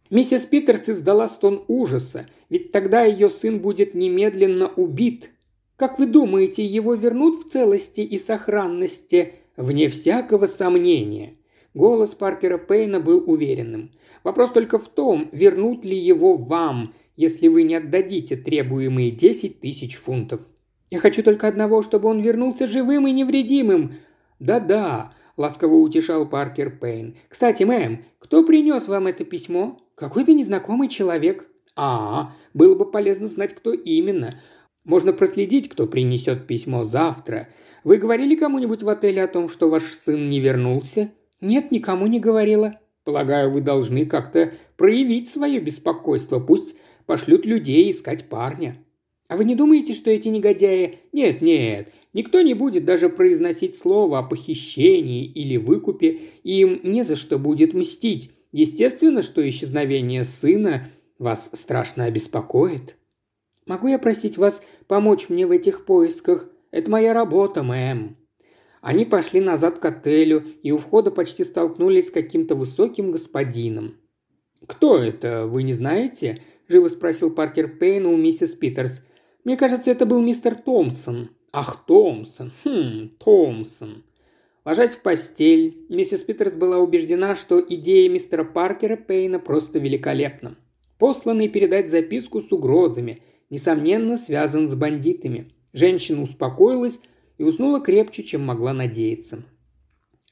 Миссис 0.09 0.47
Питерс 0.47 0.89
издала 0.89 1.27
стон 1.27 1.65
ужаса, 1.67 2.29
ведь 2.49 2.71
тогда 2.71 3.03
ее 3.03 3.29
сын 3.29 3.59
будет 3.59 3.95
немедленно 3.95 4.69
убит. 4.69 5.31
Как 5.77 5.99
вы 5.99 6.07
думаете, 6.07 6.65
его 6.65 6.95
вернут 6.95 7.37
в 7.37 7.51
целости 7.51 8.01
и 8.01 8.19
сохранности? 8.19 9.35
Вне 9.59 9.89
всякого 9.91 10.47
сомнения. 10.47 11.35
Голос 11.75 12.15
Паркера 12.15 12.57
Пейна 12.57 12.99
был 12.99 13.23
уверенным. 13.27 13.91
Вопрос 14.25 14.53
только 14.53 14.79
в 14.79 14.89
том, 14.89 15.29
вернут 15.33 15.85
ли 15.85 15.97
его 15.97 16.37
вам, 16.37 16.95
если 17.17 17.49
вы 17.49 17.65
не 17.65 17.75
отдадите 17.75 18.37
требуемые 18.37 19.11
10 19.11 19.61
тысяч 19.61 19.97
фунтов. 19.97 20.41
Я 20.89 20.99
хочу 20.99 21.23
только 21.23 21.47
одного, 21.47 21.83
чтобы 21.83 22.09
он 22.09 22.21
вернулся 22.21 22.67
живым 22.67 23.07
и 23.07 23.13
невредимым. 23.13 23.97
Да-да, 24.39 25.13
ласково 25.37 25.75
утешал 25.75 26.27
Паркер 26.27 26.79
Пейн. 26.79 27.17
Кстати, 27.29 27.65
мэм, 27.65 28.05
кто 28.19 28.45
принес 28.45 28.89
вам 28.89 29.09
это 29.09 29.25
письмо? 29.25 29.79
Какой-то 29.95 30.33
незнакомый 30.33 30.89
человек. 30.89 31.47
А, 31.75 32.35
было 32.55 32.75
бы 32.75 32.91
полезно 32.91 33.27
знать, 33.27 33.55
кто 33.55 33.75
именно. 33.75 34.41
Можно 34.87 35.13
проследить, 35.13 35.69
кто 35.69 35.89
принесет 35.89 36.47
письмо 36.47 36.85
завтра. 36.85 37.49
Вы 37.83 37.97
говорили 37.97 38.37
кому-нибудь 38.37 38.85
в 38.85 38.89
отеле 38.89 39.25
о 39.25 39.29
том, 39.29 39.49
что 39.49 39.69
ваш 39.69 39.83
сын 39.83 40.31
не 40.31 40.39
вернулся? 40.39 41.11
Нет, 41.41 41.73
никому 41.73 42.07
не 42.07 42.21
говорила. 42.21 42.79
Полагаю, 43.03 43.51
вы 43.51 43.63
должны 43.63 44.07
как-то 44.07 44.53
проявить 44.77 45.29
свое 45.29 45.59
беспокойство. 45.59 46.39
Пусть 46.39 46.77
пошлют 47.05 47.45
людей 47.45 47.91
искать 47.91 48.27
парня. 48.27 48.79
А 49.29 49.37
вы 49.37 49.45
не 49.45 49.57
думаете, 49.57 49.93
что 49.93 50.09
эти 50.09 50.29
негодяи... 50.29 51.01
Нет, 51.13 51.43
нет, 51.43 51.93
никто 52.13 52.41
не 52.43 52.55
будет 52.55 52.85
даже 52.85 53.09
произносить 53.09 53.77
слово 53.77 54.21
о 54.21 54.23
похищении 54.23 55.25
или 55.25 55.57
выкупе, 55.57 56.21
им 56.45 56.79
не 56.85 57.03
за 57.03 57.17
что 57.17 57.41
будет 57.41 57.75
мстить. 57.75 58.31
Естественно, 58.53 59.23
что 59.23 59.47
исчезновение 59.49 60.23
сына 60.23 60.85
вас 61.19 61.51
страшно 61.53 62.05
обеспокоит. 62.05 62.97
Могу 63.67 63.89
я 63.89 63.99
просить 63.99 64.39
вас 64.39 64.63
помочь 64.87 65.29
мне 65.29 65.47
в 65.47 65.51
этих 65.51 65.85
поисках? 65.85 66.49
Это 66.71 66.91
моя 66.91 67.13
работа, 67.13 67.63
мэм». 67.63 68.17
Они 68.81 69.05
пошли 69.05 69.41
назад 69.41 69.81
к 69.81 69.85
отелю 69.85 70.45
и 70.63 70.71
у 70.71 70.79
входа 70.79 71.11
почти 71.11 71.43
столкнулись 71.43 72.09
с 72.09 72.13
каким-то 72.13 72.55
высоким 72.55 73.11
господином. 73.11 73.97
«Кто 74.65 74.97
это, 74.97 75.47
вы 75.47 75.65
не 75.65 75.73
знаете?»– 75.73 76.43
живо 76.69 76.89
спросил 76.89 77.31
Паркер 77.31 77.79
Пейн 77.79 78.07
у 78.07 78.17
миссис 78.17 78.55
Питерс. 78.55 79.03
«Мне 79.45 79.57
кажется, 79.57 79.91
это 79.91 80.07
был 80.07 80.23
мистер 80.23 80.55
Томпсон». 80.55 81.31
«Ах, 81.53 81.85
Томпсон! 81.87 82.53
Хм, 82.65 83.11
Томпсон!» 83.19 84.05
Ложась 84.65 84.97
в 84.97 85.03
постель, 85.03 85.87
миссис 85.89 86.25
Питерс 86.25 86.53
была 86.53 86.79
убеждена, 86.79 87.37
что 87.37 87.61
идея 87.61 88.11
мистера 88.11 88.43
Паркера 88.43 88.97
Пейна 88.97 89.39
просто 89.39 89.79
великолепна. 89.79 90.57
Посланный 90.99 91.49
передать 91.49 91.89
записку 91.89 92.41
с 92.41 92.51
угрозами, 92.51 93.23
несомненно, 93.51 94.17
связан 94.17 94.69
с 94.69 94.75
бандитами. 94.75 95.53
Женщина 95.73 96.23
успокоилась 96.23 97.01
и 97.39 97.45
уснула 97.45 97.81
крепче, 97.81 98.23
чем 98.23 98.45
могла 98.45 98.73
надеяться. 98.73 99.43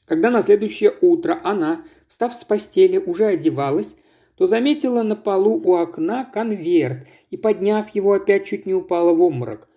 Когда 0.06 0.30
на 0.30 0.42
следующее 0.42 0.92
утро 1.00 1.40
она, 1.44 1.84
встав 2.08 2.34
с 2.34 2.44
постели, 2.44 2.98
уже 2.98 3.26
одевалась, 3.26 3.96
то 4.36 4.46
заметила 4.46 5.02
на 5.02 5.16
полу 5.16 5.60
у 5.64 5.74
окна 5.74 6.24
конверт 6.24 7.06
и, 7.30 7.36
подняв 7.36 7.88
его, 7.90 8.14
опять 8.14 8.46
чуть 8.46 8.66
не 8.66 8.74
упала 8.74 9.12
в 9.12 9.22
обморок. 9.22 9.68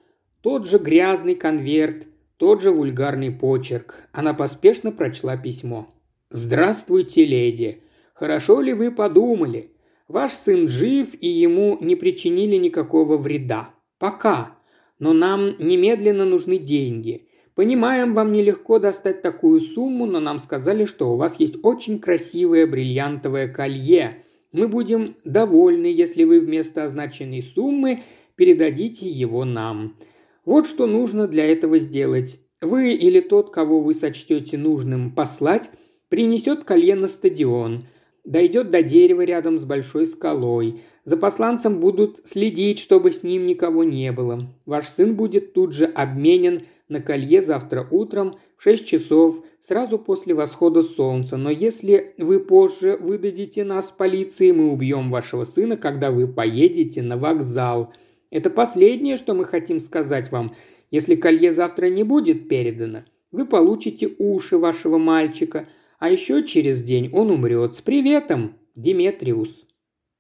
Тот 0.42 0.66
же 0.66 0.80
грязный 0.80 1.36
конверт, 1.36 2.08
тот 2.38 2.62
же 2.62 2.72
вульгарный 2.72 3.32
почерк. 3.32 4.08
Она 4.12 4.34
поспешно 4.34 4.92
прочла 4.92 5.38
письмо. 5.38 5.88
«Здравствуйте, 6.30 7.26
леди. 7.26 7.84
Хорошо 8.14 8.62
ли 8.62 8.74
вы 8.74 8.92
подумали? 8.92 9.72
Ваш 10.08 10.32
сын 10.34 10.68
жив, 10.68 11.16
и 11.20 11.28
ему 11.28 11.78
не 11.82 11.96
причинили 11.96 12.56
никакого 12.56 13.18
вреда. 13.18 13.74
Пока. 14.00 14.58
Но 15.00 15.14
нам 15.14 15.56
немедленно 15.60 16.26
нужны 16.26 16.58
деньги. 16.58 17.28
Понимаем, 17.56 18.14
вам 18.14 18.32
нелегко 18.32 18.80
достать 18.80 19.22
такую 19.22 19.60
сумму, 19.60 20.06
но 20.06 20.20
нам 20.20 20.40
сказали, 20.40 20.86
что 20.86 21.12
у 21.12 21.18
вас 21.18 21.40
есть 21.40 21.56
очень 21.64 22.00
красивое 22.00 22.68
бриллиантовое 22.68 23.48
колье. 23.48 24.24
Мы 24.52 24.68
будем 24.68 25.18
довольны, 25.24 25.88
если 25.88 26.24
вы 26.24 26.40
вместо 26.40 26.84
означенной 26.84 27.42
суммы 27.42 28.04
передадите 28.36 29.10
его 29.10 29.44
нам. 29.44 29.98
Вот 30.46 30.68
что 30.68 30.86
нужно 30.86 31.28
для 31.28 31.46
этого 31.52 31.80
сделать. 31.80 32.40
Вы 32.62 32.94
или 32.94 33.20
тот, 33.20 33.52
кого 33.52 33.82
вы 33.82 33.94
сочтете 33.94 34.58
нужным 34.58 35.12
послать, 35.12 35.70
принесет 36.10 36.64
колье 36.64 36.96
на 36.96 37.08
стадион, 37.08 37.84
дойдет 38.28 38.70
до 38.70 38.84
дерева 38.84 39.22
рядом 39.22 39.60
с 39.60 39.64
большой 39.64 40.06
скалой. 40.06 40.82
За 41.06 41.18
посланцем 41.18 41.80
будут 41.80 42.20
следить, 42.26 42.80
чтобы 42.80 43.12
с 43.12 43.24
ним 43.24 43.48
никого 43.48 43.84
не 43.84 44.12
было. 44.12 44.54
Ваш 44.66 44.88
сын 44.88 45.16
будет 45.16 45.54
тут 45.54 45.74
же 45.74 45.86
обменен 45.86 46.64
на 46.90 47.02
колье 47.02 47.42
завтра 47.42 47.88
утром 47.90 48.38
в 48.58 48.64
6 48.64 48.88
часов, 48.88 49.44
сразу 49.60 49.98
после 49.98 50.34
восхода 50.34 50.84
солнца. 50.84 51.38
Но 51.38 51.50
если 51.50 52.14
вы 52.18 52.40
позже 52.40 52.98
выдадите 53.00 53.64
нас 53.64 53.92
полиции, 53.92 54.52
мы 54.52 54.72
убьем 54.72 55.10
вашего 55.10 55.44
сына, 55.44 55.78
когда 55.78 56.12
вы 56.12 56.28
поедете 56.28 57.02
на 57.02 57.18
вокзал– 57.18 57.94
это 58.30 58.50
последнее, 58.50 59.18
что 59.18 59.34
мы 59.34 59.46
хотим 59.46 59.80
сказать 59.80 60.32
вам. 60.32 60.56
Если 60.92 61.16
колье 61.16 61.52
завтра 61.52 61.88
не 61.88 62.04
будет 62.04 62.48
передано, 62.48 63.04
вы 63.32 63.46
получите 63.46 64.14
уши 64.18 64.58
вашего 64.58 64.98
мальчика, 64.98 65.68
а 66.00 66.10
еще 66.10 66.46
через 66.46 66.84
день 66.84 67.10
он 67.12 67.32
умрет. 67.32 67.74
С 67.74 67.82
приветом, 67.82 68.56
Диметриус. 68.76 69.66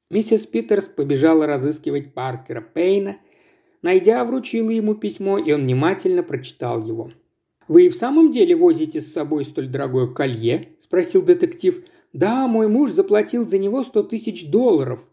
Миссис 0.09 0.45
Питерс 0.45 0.85
побежала 0.85 1.45
разыскивать 1.45 2.13
Паркера 2.13 2.61
Пейна. 2.61 3.17
Найдя, 3.81 4.23
вручила 4.25 4.69
ему 4.69 4.95
письмо, 4.95 5.37
и 5.37 5.51
он 5.51 5.61
внимательно 5.61 6.23
прочитал 6.23 6.83
его. 6.83 7.11
«Вы 7.67 7.87
и 7.87 7.89
в 7.89 7.95
самом 7.95 8.31
деле 8.31 8.55
возите 8.55 9.01
с 9.01 9.11
собой 9.11 9.43
столь 9.43 9.67
дорогое 9.67 10.07
колье?»– 10.07 10.69
спросил 10.79 11.21
детектив. 11.21 11.83
«Да, 12.13 12.47
мой 12.47 12.67
муж 12.67 12.91
заплатил 12.91 13.45
за 13.45 13.57
него 13.57 13.83
сто 13.83 14.03
тысяч 14.03 14.49
долларов. 14.49 15.05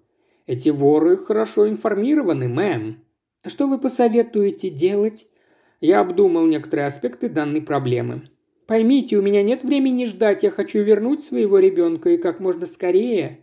Эти 0.47 0.69
воры 0.69 1.17
хорошо 1.17 1.69
информированы, 1.69 2.49
мэм. 2.49 3.03
Что 3.45 3.67
вы 3.67 3.79
посоветуете 3.79 4.71
делать?» 4.71 5.27
Я 5.81 6.01
обдумал 6.01 6.47
некоторые 6.47 6.87
аспекты 6.87 7.29
данной 7.29 7.61
проблемы. 7.61 8.31
Поймите, 8.67 9.17
у 9.17 9.23
меня 9.23 9.43
нет 9.43 9.63
времени 9.63 10.07
ждать, 10.07 10.43
я 10.43 10.51
хочу 10.51 10.83
вернуть 10.83 11.23
своего 11.23 11.59
ребенка 11.59 12.11
и 12.11 12.17
как 12.17 12.41
можно 12.41 12.67
скорее. 12.67 13.41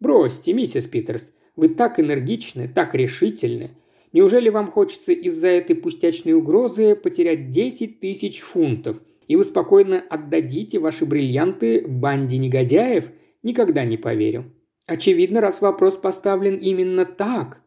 Бросьте, 0.00 0.52
миссис 0.52 0.86
Питерс, 0.86 1.32
вы 1.56 1.70
так 1.70 1.98
энергичны, 1.98 2.68
так 2.68 2.94
решительны. 2.94 3.70
Неужели 4.12 4.48
вам 4.48 4.66
хочется 4.66 5.12
из-за 5.12 5.48
этой 5.48 5.76
пустячной 5.76 6.34
угрозы 6.34 6.94
потерять 6.94 7.52
10 7.52 8.00
тысяч 8.00 8.40
фунтов, 8.40 9.02
и 9.28 9.36
вы 9.36 9.44
спокойно 9.44 10.02
отдадите 10.10 10.78
ваши 10.78 11.06
бриллианты 11.06 11.86
банде 11.86 12.36
негодяев? 12.36 13.10
Никогда 13.42 13.84
не 13.84 13.96
поверю. 13.96 14.52
Очевидно, 14.86 15.40
раз 15.40 15.60
вопрос 15.60 15.94
поставлен 15.94 16.56
именно 16.56 17.06
так. 17.06 17.62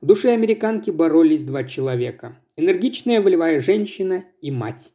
В 0.00 0.06
душе 0.06 0.30
американки 0.30 0.90
боролись 0.90 1.44
два 1.44 1.64
человека. 1.64 2.38
Энергичная 2.56 3.22
волевая 3.22 3.60
женщина 3.60 4.24
и 4.42 4.50
мать. 4.50 4.90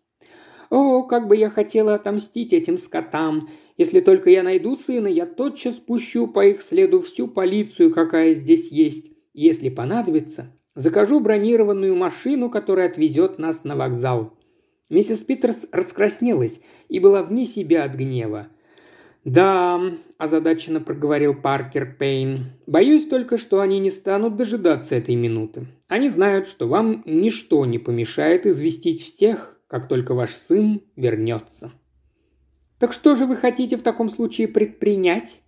О, 0.72 1.04
как 1.04 1.28
бы 1.28 1.36
я 1.36 1.50
хотела 1.50 1.96
отомстить 1.96 2.54
этим 2.54 2.78
скотам. 2.78 3.50
Если 3.76 4.00
только 4.00 4.30
я 4.30 4.42
найду 4.42 4.78
сына, 4.78 5.08
я 5.08 5.26
тотчас 5.26 5.76
пущу 5.76 6.28
по 6.28 6.46
их 6.46 6.62
следу 6.62 7.02
всю 7.02 7.28
полицию, 7.28 7.94
какая 7.94 8.34
здесь 8.34 8.72
есть. 8.72 9.12
Если 9.34 9.68
понадобится, 9.68 10.56
закажу 10.74 11.20
бронированную 11.20 11.94
машину, 11.98 12.50
которая 12.50 12.88
отвезет 12.88 13.38
нас 13.38 13.66
на 13.66 13.76
вокзал». 13.76 14.38
Миссис 14.90 15.20
Питерс 15.20 15.68
раскраснелась 15.74 16.62
и 16.88 17.00
была 17.00 17.22
вне 17.22 17.46
себя 17.46 17.84
от 17.84 17.96
гнева. 17.96 18.48
«Да»,– 19.26 19.80
озадаченно 20.18 20.80
проговорил 20.80 21.34
Паркер 21.34 21.96
Пейн,– 21.98 22.46
«боюсь 22.66 23.08
только, 23.08 23.38
что 23.38 23.60
они 23.60 23.80
не 23.80 23.90
станут 23.90 24.38
дожидаться 24.38 24.96
этой 24.96 25.16
минуты. 25.16 25.68
Они 25.88 26.10
знают, 26.10 26.48
что 26.48 26.68
вам 26.68 27.04
ничто 27.06 27.66
не 27.66 27.78
помешает 27.78 28.46
известить 28.46 29.02
всех, 29.02 29.61
как 29.72 29.88
только 29.88 30.14
ваш 30.14 30.32
сын 30.32 30.82
вернется». 30.98 31.72
«Так 32.78 32.92
что 32.92 33.16
же 33.16 33.26
вы 33.26 33.38
хотите 33.38 33.78
в 33.78 33.84
таком 33.84 34.10
случае 34.10 34.50
предпринять?» 34.50 35.42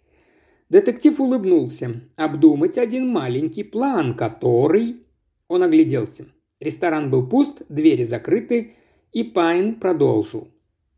Детектив 0.69 1.19
улыбнулся. 1.19 2.01
«Обдумать 2.15 2.77
один 2.77 3.09
маленький 3.09 3.63
план, 3.63 4.15
который...» 4.15 5.01
Он 5.49 5.61
огляделся. 5.61 6.27
Ресторан 6.61 7.11
был 7.11 7.27
пуст, 7.27 7.63
двери 7.67 8.05
закрыты, 8.05 8.75
и 9.11 9.25
Пайн 9.25 9.75
продолжил. 9.75 10.47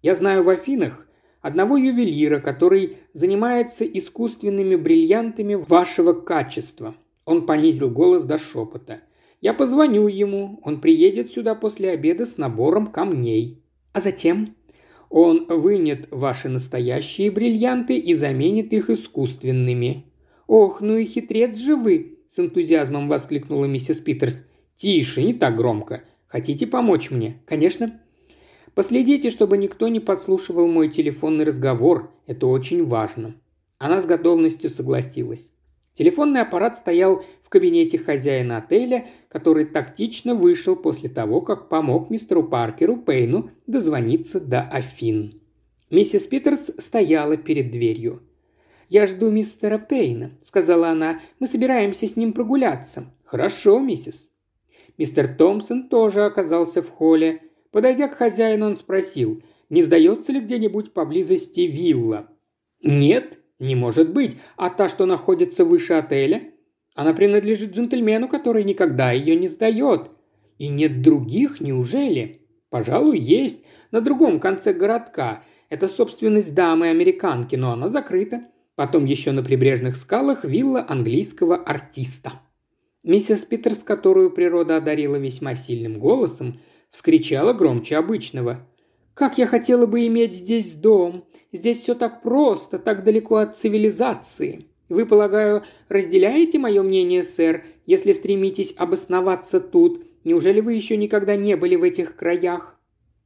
«Я 0.04 0.14
знаю 0.14 0.44
в 0.44 0.50
Афинах 0.50 1.08
одного 1.42 1.78
ювелира, 1.78 2.40
который 2.40 2.98
занимается 3.14 3.86
искусственными 3.86 4.76
бриллиантами 4.76 5.56
вашего 5.56 6.14
качества». 6.14 6.94
Он 7.26 7.48
понизил 7.48 7.90
голос 7.90 8.24
до 8.24 8.38
шепота. 8.38 9.00
«Я 9.42 9.54
позвоню 9.54 10.08
ему, 10.08 10.60
он 10.64 10.82
приедет 10.82 11.32
сюда 11.32 11.56
после 11.56 11.92
обеда 11.92 12.26
с 12.26 12.38
набором 12.38 12.88
камней. 12.88 13.62
А 13.94 14.00
затем 14.00 14.56
он 15.10 15.46
вынет 15.48 16.08
ваши 16.12 16.50
настоящие 16.50 17.32
бриллианты 17.32 17.98
и 17.98 18.14
заменит 18.14 18.74
их 18.74 18.90
искусственными». 18.90 20.06
«Ох, 20.48 20.82
ну 20.82 20.98
и 20.98 21.06
хитрец 21.06 21.58
же 21.58 21.76
вы!»– 21.76 22.20
с 22.30 22.40
энтузиазмом 22.40 23.08
воскликнула 23.08 23.66
миссис 23.66 24.00
Питерс. 24.00 24.44
«Тише, 24.76 25.24
не 25.24 25.34
так 25.34 25.56
громко. 25.56 26.04
Хотите 26.28 26.68
помочь 26.68 27.12
мне?» 27.12 27.42
«Конечно». 27.46 28.00
«Последите, 28.76 29.30
чтобы 29.30 29.58
никто 29.58 29.88
не 29.88 30.00
подслушивал 30.00 30.68
мой 30.68 30.90
телефонный 30.90 31.46
разговор. 31.46 32.12
Это 32.28 32.48
очень 32.48 32.84
важно». 32.84 33.36
Она 33.78 34.02
с 34.02 34.06
готовностью 34.06 34.70
согласилась. 34.70 35.52
Телефонный 35.96 36.42
аппарат 36.42 36.78
стоял 36.78 37.24
в 37.42 37.48
кабинете 37.48 37.98
хозяина 37.98 38.58
отеля, 38.58 39.08
который 39.30 39.64
тактично 39.64 40.36
вышел 40.36 40.76
после 40.76 41.08
того, 41.08 41.40
как 41.40 41.70
помог 41.70 42.10
мистеру 42.10 42.44
Паркеру 42.44 42.98
Пейну 42.98 43.50
дозвониться 43.66 44.42
до 44.42 44.62
Афин. 44.62 45.42
Миссис 45.90 46.28
Питерс 46.28 46.70
стояла 46.80 47.38
перед 47.38 47.72
дверью. 47.72 48.22
«Я 48.90 49.08
жду 49.08 49.32
мистера 49.32 49.78
Пейна»,— 49.78 50.32
сказала 50.44 50.90
она. 50.90 51.22
«Мы 51.40 51.48
собираемся 51.48 52.08
с 52.08 52.18
ним 52.18 52.34
прогуляться». 52.34 53.06
«Хорошо, 53.24 53.80
миссис». 53.80 54.30
Мистер 54.98 55.30
Томпсон 55.30 55.88
тоже 55.88 56.26
оказался 56.26 56.82
в 56.82 56.90
холле. 56.90 57.42
Подойдя 57.72 58.10
к 58.10 58.16
хозяину, 58.16 58.68
он 58.68 58.76
спросил, 58.76 59.42
не 59.70 59.82
сдается 59.82 60.34
ли 60.34 60.42
где-нибудь 60.42 60.92
поблизости 60.94 61.62
вилла. 61.62 62.28
«Нет», 62.82 63.40
не 63.66 63.76
может 63.76 64.14
быть. 64.14 64.38
А 64.56 64.70
та, 64.70 64.88
что 64.88 65.06
находится 65.06 65.66
выше 65.66 65.94
отеля? 65.94 66.44
Она 66.94 67.14
принадлежит 67.14 67.76
джентльмену, 67.76 68.30
который 68.30 68.64
никогда 68.64 69.12
ее 69.12 69.36
не 69.36 69.48
сдает. 69.48 70.12
И 70.58 70.70
нет 70.70 71.02
других, 71.02 71.60
неужели? 71.60 72.42
Пожалуй, 72.70 73.20
есть. 73.20 73.64
На 73.92 74.02
другом 74.02 74.40
конце 74.40 74.74
городка. 74.74 75.44
Это 75.70 75.88
собственность 75.88 76.54
дамы-американки, 76.54 77.56
но 77.56 77.74
она 77.74 77.90
закрыта. 77.90 78.44
Потом 78.76 79.06
еще 79.06 79.32
на 79.32 79.44
прибрежных 79.44 79.98
скалах 79.98 80.46
вилла 80.46 80.86
английского 80.88 81.58
артиста. 81.58 82.34
Миссис 83.04 83.46
Питерс, 83.46 83.80
которую 83.80 84.32
природа 84.32 84.78
одарила 84.78 85.16
весьма 85.16 85.56
сильным 85.56 86.00
голосом, 86.00 86.60
вскричала 86.90 87.54
громче 87.54 87.98
обычного. 87.98 88.68
«Как 89.16 89.38
я 89.38 89.48
хотела 89.48 89.86
бы 89.86 90.06
иметь 90.08 90.34
здесь 90.34 90.74
дом! 90.74 91.24
Здесь 91.54 91.80
все 91.80 91.96
так 91.96 92.22
просто, 92.22 92.78
так 92.78 93.06
далеко 93.06 93.38
от 93.38 93.56
цивилизации. 93.56 94.66
Вы, 94.90 95.06
полагаю, 95.06 95.64
разделяете 95.88 96.60
мое 96.60 96.84
мнение, 96.84 97.24
сэр, 97.24 97.64
если 97.86 98.12
стремитесь 98.12 98.74
обосноваться 98.76 99.62
тут? 99.62 100.06
Неужели 100.26 100.60
вы 100.60 100.74
еще 100.74 100.98
никогда 100.98 101.38
не 101.38 101.56
были 101.56 101.78
в 101.78 101.84
этих 101.84 102.18
краях?» 102.18 102.78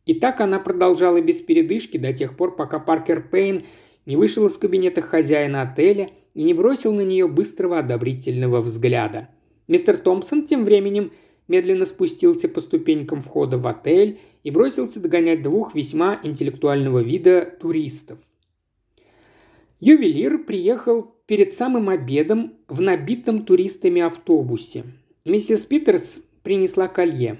И 0.05 0.13
так 0.13 0.41
она 0.41 0.59
продолжала 0.59 1.21
без 1.21 1.41
передышки 1.41 1.97
до 1.97 2.13
тех 2.13 2.37
пор, 2.37 2.55
пока 2.55 2.77
Паркер 2.79 3.27
Пейн 3.27 3.65
не 4.05 4.15
вышел 4.15 4.45
из 4.45 4.57
кабинета 4.57 5.01
хозяина 5.01 5.63
отеля 5.63 6.11
и 6.35 6.43
не 6.43 6.53
бросил 6.53 6.93
на 6.93 7.01
нее 7.01 7.27
быстрого 7.27 7.79
одобрительного 7.79 8.61
взгляда. 8.61 9.29
Мистер 9.67 9.97
Томпсон 9.97 10.45
тем 10.45 10.65
временем 10.65 11.11
медленно 11.47 11.85
спустился 11.85 12.47
по 12.47 12.61
ступенькам 12.61 13.21
входа 13.21 13.57
в 13.57 13.65
отель 13.65 14.19
и 14.43 14.51
бросился 14.51 14.99
догонять 14.99 15.41
двух 15.41 15.75
весьма 15.75 16.19
интеллектуального 16.23 16.99
вида 16.99 17.57
туристов. 17.59 18.19
Ювелир 19.79 20.43
приехал 20.43 21.15
перед 21.25 21.53
самым 21.53 21.89
обедом 21.89 22.53
в 22.67 22.81
набитом 22.81 23.45
туристами 23.45 24.01
автобусе. 24.01 24.83
Миссис 25.25 25.65
Питерс 25.65 26.21
принесла 26.43 26.87
колье. 26.87 27.39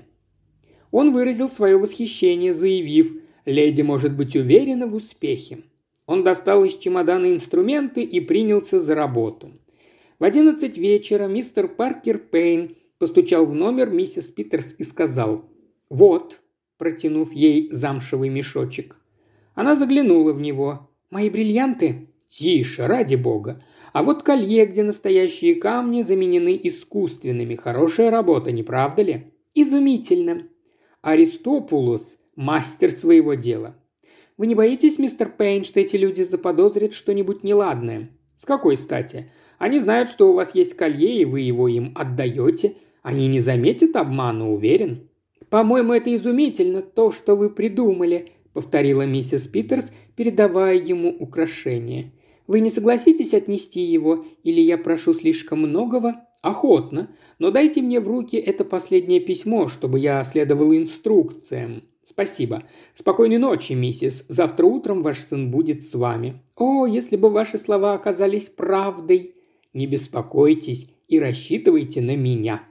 Он 0.91 1.11
выразил 1.11 1.49
свое 1.49 1.77
восхищение, 1.77 2.53
заявив, 2.53 3.21
«Леди 3.45 3.81
может 3.81 4.15
быть 4.15 4.35
уверена 4.35 4.87
в 4.87 4.95
успехе». 4.95 5.59
Он 6.05 6.23
достал 6.23 6.63
из 6.65 6.75
чемодана 6.77 7.31
инструменты 7.31 8.03
и 8.03 8.19
принялся 8.19 8.79
за 8.79 8.95
работу. 8.95 9.51
В 10.17 10.23
одиннадцать 10.23 10.77
вечера 10.77 11.27
мистер 11.27 11.67
Паркер 11.67 12.17
Пейн 12.17 12.75
постучал 12.97 13.45
в 13.45 13.53
номер 13.53 13.89
миссис 13.89 14.25
Питерс 14.25 14.73
и 14.77 14.83
сказал 14.83 15.45
«Вот», 15.89 16.41
протянув 16.79 17.31
ей 17.31 17.69
замшевый 17.71 18.29
мешочек. 18.29 18.95
Она 19.53 19.75
заглянула 19.75 20.33
в 20.33 20.41
него. 20.41 20.89
«Мои 21.11 21.29
бриллианты?» 21.29 22.07
«Тише, 22.27 22.87
ради 22.87 23.15
бога. 23.15 23.63
А 23.93 24.01
вот 24.01 24.23
колье, 24.23 24.65
где 24.65 24.81
настоящие 24.81 25.55
камни 25.55 26.01
заменены 26.01 26.59
искусственными. 26.63 27.53
Хорошая 27.53 28.09
работа, 28.09 28.51
не 28.51 28.63
правда 28.63 29.03
ли?» 29.03 29.33
«Изумительно!» 29.53 30.47
Аристопулос– 31.01 32.17
мастер 32.35 32.91
своего 32.91 33.33
дела. 33.33 33.75
Вы 34.39 34.47
не 34.47 34.55
боитесь, 34.55 34.99
мистер 34.99 35.27
Пейн, 35.29 35.65
что 35.65 35.81
эти 35.81 35.97
люди 35.97 36.21
заподозрят 36.21 36.93
что-нибудь 36.93 37.43
неладное? 37.43 38.09
С 38.37 38.45
какой 38.45 38.77
стати? 38.77 39.29
Они 39.57 39.79
знают, 39.79 40.09
что 40.09 40.31
у 40.31 40.33
вас 40.33 40.55
есть 40.55 40.77
колье, 40.77 41.21
и 41.21 41.25
вы 41.25 41.41
его 41.41 41.67
им 41.67 41.91
отдаете. 41.93 42.75
Они 43.01 43.27
не 43.27 43.41
заметят 43.41 43.97
обмана, 43.97 44.49
уверен. 44.49 45.08
«По-моему, 45.49 45.93
это 45.93 46.13
изумительно, 46.15 46.81
то, 46.81 47.11
что 47.11 47.35
вы 47.35 47.49
придумали»,— 47.49 48.33
повторила 48.53 49.05
миссис 49.05 49.47
Питерс, 49.47 49.91
передавая 50.15 50.75
ему 50.75 51.09
украшение. 51.09 52.11
«Вы 52.47 52.59
не 52.61 52.69
согласитесь 52.69 53.33
отнести 53.33 53.81
его, 53.81 54.25
или 54.43 54.61
я 54.61 54.77
прошу 54.77 55.13
слишком 55.13 55.59
многого? 55.59 56.15
«Охотно, 56.41 57.09
но 57.37 57.51
дайте 57.51 57.81
мне 57.81 57.99
в 57.99 58.07
руки 58.07 58.37
это 58.37 58.63
последнее 58.63 59.19
письмо, 59.19 59.67
чтобы 59.67 59.99
я 59.99 60.23
следовал 60.23 60.73
инструкциям. 60.73 61.83
Спасибо. 62.01 62.63
Спокойной 62.93 63.37
ночи, 63.37 63.73
миссис. 63.73 64.23
Завтра 64.29 64.65
утром 64.65 65.01
ваш 65.01 65.19
сын 65.19 65.51
будет 65.51 65.85
с 65.85 65.93
вами. 65.93 66.41
О, 66.55 66.85
если 66.85 67.17
бы 67.17 67.29
ваши 67.29 67.59
слова 67.59 67.93
оказались 67.93 68.47
правдой. 68.47 69.35
Не 69.73 69.85
беспокойтесь 69.85 70.89
и 71.09 71.19
рассчитывайте 71.19 72.01
на 72.01 72.15
меня». 72.15 72.63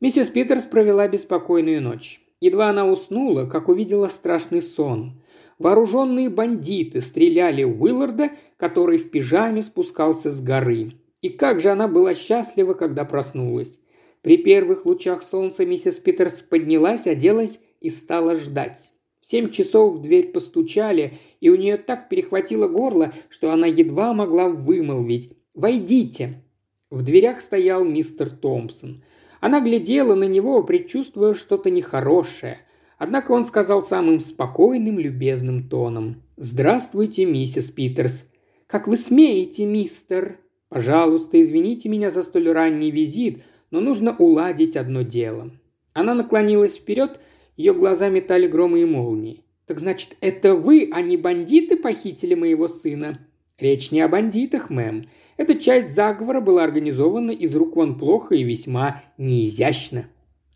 Миссис 0.00 0.28
Питерс 0.28 0.64
провела 0.64 1.06
беспокойную 1.08 1.82
ночь. 1.82 2.22
Едва 2.40 2.70
она 2.70 2.86
уснула, 2.86 3.44
как 3.44 3.68
увидела 3.68 4.08
страшный 4.08 4.62
сон. 4.62 5.20
Вооруженные 5.58 6.30
бандиты 6.30 7.02
стреляли 7.02 7.64
Уилларда, 7.64 8.30
который 8.56 8.96
в 8.96 9.10
пижаме 9.10 9.60
спускался 9.60 10.30
с 10.30 10.40
горы. 10.40 10.92
И 11.20 11.28
как 11.28 11.60
же 11.60 11.68
она 11.68 11.86
была 11.86 12.14
счастлива, 12.14 12.72
когда 12.72 13.04
проснулась. 13.04 13.78
При 14.22 14.38
первых 14.38 14.86
лучах 14.86 15.22
солнца 15.22 15.66
миссис 15.66 15.98
Питерс 15.98 16.40
поднялась, 16.40 17.06
оделась 17.06 17.60
и 17.82 17.90
стала 17.90 18.36
ждать. 18.36 18.94
В 19.20 19.26
семь 19.26 19.50
часов 19.50 19.96
в 19.96 20.00
дверь 20.00 20.28
постучали, 20.28 21.18
и 21.40 21.50
у 21.50 21.56
нее 21.56 21.76
так 21.76 22.08
перехватило 22.08 22.68
горло, 22.68 23.12
что 23.28 23.52
она 23.52 23.66
едва 23.66 24.14
могла 24.14 24.48
вымолвить 24.48 25.32
«Войдите!». 25.52 26.42
В 26.88 27.02
дверях 27.02 27.42
стоял 27.42 27.84
мистер 27.84 28.30
Томпсон. 28.30 29.04
Она 29.40 29.60
глядела 29.60 30.14
на 30.14 30.24
него, 30.24 30.62
предчувствуя 30.62 31.34
что-то 31.34 31.70
нехорошее. 31.70 32.58
Однако 32.98 33.32
он 33.32 33.46
сказал 33.46 33.82
самым 33.82 34.20
спокойным, 34.20 34.98
любезным 34.98 35.68
тоном. 35.68 36.22
«Здравствуйте, 36.36 37.24
миссис 37.24 37.70
Питерс». 37.70 38.26
«Как 38.66 38.86
вы 38.86 38.96
смеете, 38.96 39.64
мистер?» 39.64 40.38
«Пожалуйста, 40.68 41.40
извините 41.40 41.88
меня 41.88 42.10
за 42.10 42.22
столь 42.22 42.50
ранний 42.50 42.90
визит, 42.90 43.42
но 43.70 43.80
нужно 43.80 44.14
уладить 44.16 44.76
одно 44.76 45.02
дело». 45.02 45.50
Она 45.94 46.14
наклонилась 46.14 46.76
вперед, 46.76 47.18
ее 47.56 47.74
глаза 47.74 48.08
метали 48.10 48.46
громы 48.46 48.82
и 48.82 48.84
молнии. 48.84 49.44
«Так 49.66 49.80
значит, 49.80 50.16
это 50.20 50.54
вы, 50.54 50.90
а 50.92 51.00
не 51.00 51.16
бандиты, 51.16 51.76
похитили 51.76 52.34
моего 52.34 52.68
сына?» 52.68 53.26
«Речь 53.58 53.90
не 53.90 54.00
о 54.02 54.08
бандитах, 54.08 54.70
мэм. 54.70 55.08
Эта 55.40 55.58
часть 55.58 55.94
заговора 55.94 56.42
была 56.42 56.64
организована 56.64 57.30
из 57.30 57.56
рук 57.56 57.74
вон 57.74 57.98
плохо 57.98 58.34
и 58.34 58.42
весьма 58.42 59.02
неизящно. 59.16 60.04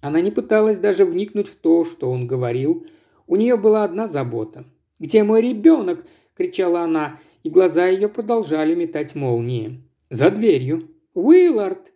Она 0.03 0.20
не 0.20 0.31
пыталась 0.31 0.77
даже 0.77 1.07
вникнуть 1.07 1.49
в 1.49 1.55
то, 1.55 1.87
что 1.87 2.11
он 2.11 2.27
говорил. 2.27 2.87
У 3.27 3.37
нее 3.37 3.57
была 3.57 3.85
одна 3.85 4.07
забота. 4.07 4.66
«Где 5.01 5.25
мой 5.25 5.40
ребенок?»– 5.40 6.05
кричала 6.37 6.83
она, 6.83 7.18
и 7.42 7.49
глаза 7.49 7.87
ее 7.87 8.11
продолжали 8.11 8.75
метать 8.75 9.14
молнии. 9.14 9.81
«За 10.11 10.29
дверью». 10.29 10.90
«Уиллард!» 11.14 11.94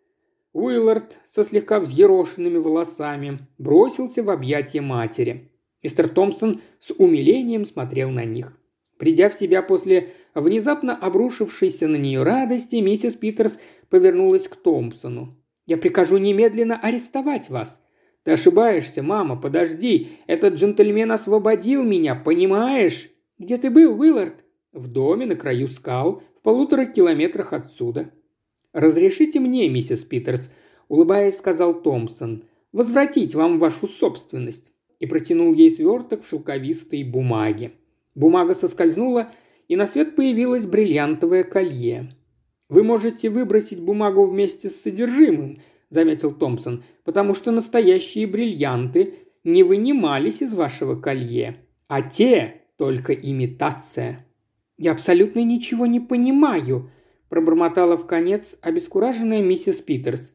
Уиллард 0.54 1.18
со 1.26 1.44
слегка 1.44 1.80
взъерошенными 1.80 2.56
волосами 2.56 3.40
бросился 3.58 4.22
в 4.22 4.30
объятия 4.30 4.80
матери. 4.80 5.50
Мистер 5.82 6.08
Томпсон 6.08 6.62
с 6.78 6.90
умилением 6.96 7.66
смотрел 7.66 8.08
на 8.08 8.24
них. 8.24 8.58
Придя 8.96 9.28
в 9.28 9.34
себя 9.34 9.60
после 9.60 10.14
внезапно 10.40 10.96
обрушившейся 10.96 11.88
на 11.88 11.96
нее 11.96 12.22
радости, 12.22 12.76
миссис 12.76 13.14
Питерс 13.14 13.58
повернулась 13.88 14.48
к 14.48 14.56
Томпсону. 14.56 15.36
«Я 15.66 15.76
прикажу 15.76 16.18
немедленно 16.18 16.78
арестовать 16.78 17.50
вас». 17.50 17.80
«Ты 18.24 18.32
ошибаешься, 18.32 19.02
мама, 19.02 19.40
подожди. 19.40 20.08
Этот 20.26 20.54
джентльмен 20.54 21.10
освободил 21.10 21.82
меня, 21.82 22.14
понимаешь?» 22.14 23.10
«Где 23.38 23.56
ты 23.56 23.70
был, 23.70 23.98
Уиллард?» 23.98 24.44
«В 24.72 24.88
доме 24.88 25.24
на 25.24 25.34
краю 25.34 25.68
скал, 25.68 26.22
в 26.36 26.42
полутора 26.42 26.84
километрах 26.84 27.52
отсюда». 27.52 28.10
«Разрешите 28.72 29.40
мне, 29.40 29.68
миссис 29.68 30.04
Питерс»,– 30.04 30.50
улыбаясь, 30.88 31.38
сказал 31.38 31.80
Томпсон,– 31.80 32.44
«возвратить 32.72 33.34
вам 33.34 33.58
вашу 33.58 33.88
собственность» 33.88 34.72
и 34.98 35.06
протянул 35.06 35.54
ей 35.54 35.70
сверток 35.70 36.22
в 36.22 36.28
шелковистой 36.28 37.04
бумаге. 37.04 37.72
Бумага 38.14 38.54
соскользнула, 38.54 39.32
и 39.68 39.76
на 39.76 39.86
свет 39.86 40.16
появилось 40.16 40.66
бриллиантовое 40.66 41.44
колье. 41.44 42.14
«Вы 42.68 42.82
можете 42.82 43.30
выбросить 43.30 43.80
бумагу 43.80 44.26
вместе 44.26 44.68
с 44.68 44.80
содержимым»,– 44.80 45.60
заметил 45.90 46.32
Томпсон, 46.32 46.82
«потому 47.04 47.34
что 47.34 47.50
настоящие 47.50 48.26
бриллианты 48.26 49.14
не 49.44 49.62
вынимались 49.62 50.42
из 50.42 50.52
вашего 50.54 50.98
колье, 51.00 51.58
а 51.86 52.02
те– 52.02 52.62
только 52.76 53.12
имитация». 53.12 54.26
«Я 54.76 54.92
абсолютно 54.92 55.42
ничего 55.42 55.86
не 55.86 56.00
понимаю»,– 56.00 56.90
пробормотала 57.28 57.96
в 57.96 58.06
конец 58.06 58.56
обескураженная 58.60 59.42
миссис 59.42 59.80
Питерс. 59.80 60.32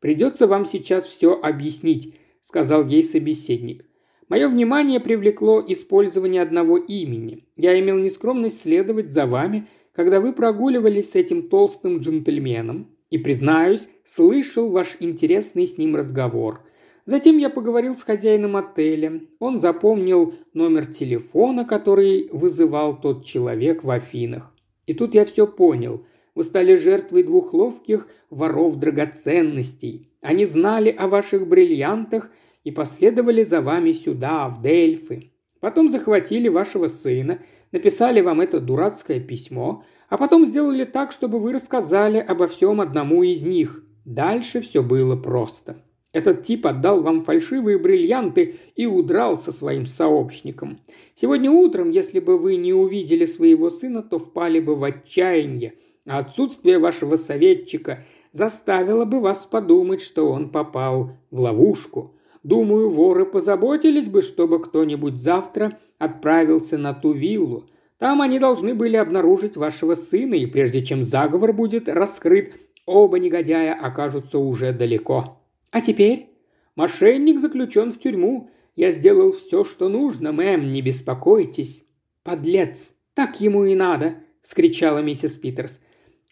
«Придется 0.00 0.46
вам 0.46 0.66
сейчас 0.66 1.04
все 1.04 1.38
объяснить»,– 1.38 2.14
сказал 2.42 2.86
ей 2.86 3.02
собеседник. 3.02 3.86
Мое 4.28 4.48
внимание 4.48 5.00
привлекло 5.00 5.62
использование 5.66 6.40
одного 6.40 6.78
имени. 6.78 7.44
Я 7.56 7.78
имел 7.78 7.98
нескромность 7.98 8.62
следовать 8.62 9.10
за 9.10 9.26
вами, 9.26 9.66
когда 9.92 10.20
вы 10.20 10.32
прогуливались 10.32 11.10
с 11.10 11.14
этим 11.14 11.48
толстым 11.48 11.98
джентльменом, 11.98 12.88
и, 13.10 13.18
признаюсь, 13.18 13.88
слышал 14.04 14.70
ваш 14.70 14.96
интересный 14.98 15.66
с 15.66 15.78
ним 15.78 15.94
разговор. 15.94 16.62
Затем 17.04 17.36
я 17.36 17.50
поговорил 17.50 17.94
с 17.94 18.02
хозяином 18.02 18.56
отеля. 18.56 19.20
Он 19.38 19.60
запомнил 19.60 20.34
номер 20.54 20.86
телефона, 20.86 21.66
который 21.66 22.30
вызывал 22.32 22.98
тот 22.98 23.26
человек 23.26 23.84
в 23.84 23.90
Афинах. 23.90 24.52
И 24.86 24.94
тут 24.94 25.14
я 25.14 25.26
все 25.26 25.46
понял. 25.46 26.06
Вы 26.34 26.44
стали 26.44 26.76
жертвой 26.76 27.22
двух 27.24 27.52
ловких 27.52 28.08
воров 28.30 28.76
драгоценностей. 28.76 30.08
Они 30.22 30.46
знали 30.46 30.88
о 30.90 31.08
ваших 31.08 31.46
бриллиантах– 31.46 32.30
и 32.64 32.70
последовали 32.70 33.44
за 33.44 33.60
вами 33.60 33.92
сюда, 33.92 34.48
в 34.48 34.60
Дельфы. 34.60 35.30
Потом 35.60 35.88
захватили 35.88 36.48
вашего 36.48 36.88
сына, 36.88 37.40
написали 37.72 38.20
вам 38.20 38.40
это 38.40 38.60
дурацкое 38.60 39.20
письмо, 39.20 39.84
а 40.08 40.18
потом 40.18 40.46
сделали 40.46 40.84
так, 40.84 41.12
чтобы 41.12 41.38
вы 41.38 41.52
рассказали 41.52 42.18
обо 42.18 42.46
всем 42.46 42.80
одному 42.80 43.22
из 43.22 43.44
них. 43.44 43.84
Дальше 44.04 44.60
все 44.60 44.82
было 44.82 45.16
просто. 45.16 45.82
Этот 46.12 46.44
тип 46.44 46.66
отдал 46.66 47.02
вам 47.02 47.20
фальшивые 47.20 47.76
бриллианты 47.76 48.56
и 48.76 48.86
удрал 48.86 49.36
со 49.36 49.50
своим 49.50 49.84
сообщником. 49.84 50.78
Сегодня 51.16 51.50
утром, 51.50 51.90
если 51.90 52.20
бы 52.20 52.38
вы 52.38 52.56
не 52.56 52.72
увидели 52.72 53.26
своего 53.26 53.68
сына, 53.68 54.02
то 54.02 54.20
впали 54.20 54.60
бы 54.60 54.76
в 54.76 54.84
отчаяние, 54.84 55.74
а 56.06 56.18
отсутствие 56.18 56.78
вашего 56.78 57.16
советчика 57.16 58.04
заставило 58.30 59.04
бы 59.04 59.20
вас 59.20 59.44
подумать, 59.46 60.02
что 60.02 60.30
он 60.30 60.50
попал 60.50 61.16
в 61.32 61.40
ловушку. 61.40 62.13
Думаю, 62.44 62.90
воры 62.90 63.24
позаботились 63.24 64.08
бы, 64.08 64.20
чтобы 64.20 64.62
кто-нибудь 64.62 65.16
завтра 65.16 65.78
отправился 65.98 66.76
на 66.76 66.92
ту 66.92 67.12
виллу. 67.12 67.70
Там 67.98 68.20
они 68.20 68.38
должны 68.38 68.74
были 68.74 68.96
обнаружить 68.96 69.56
вашего 69.56 69.94
сына, 69.94 70.34
и 70.34 70.44
прежде 70.44 70.84
чем 70.84 71.02
заговор 71.02 71.54
будет 71.54 71.88
раскрыт, 71.88 72.56
оба 72.84 73.18
негодяя 73.18 73.74
окажутся 73.74 74.38
уже 74.38 74.72
далеко. 74.72 75.40
А 75.70 75.80
теперь? 75.80 76.28
Мошенник 76.76 77.40
заключен 77.40 77.90
в 77.90 77.98
тюрьму. 77.98 78.50
Я 78.76 78.90
сделал 78.90 79.32
все, 79.32 79.64
что 79.64 79.88
нужно, 79.88 80.32
мэм, 80.32 80.70
не 80.70 80.82
беспокойтесь. 80.82 81.82
Подлец, 82.24 82.92
так 83.14 83.40
ему 83.40 83.64
и 83.64 83.74
надо, 83.74 84.16
скричала 84.42 84.98
миссис 84.98 85.32
Питерс. 85.32 85.80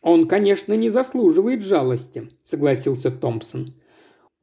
Он, 0.03 0.29
конечно, 0.29 0.75
не 0.75 0.91
заслуживает 0.91 1.63
жалости, 1.63 2.29
согласился 2.43 3.11
Томпсон. 3.11 3.75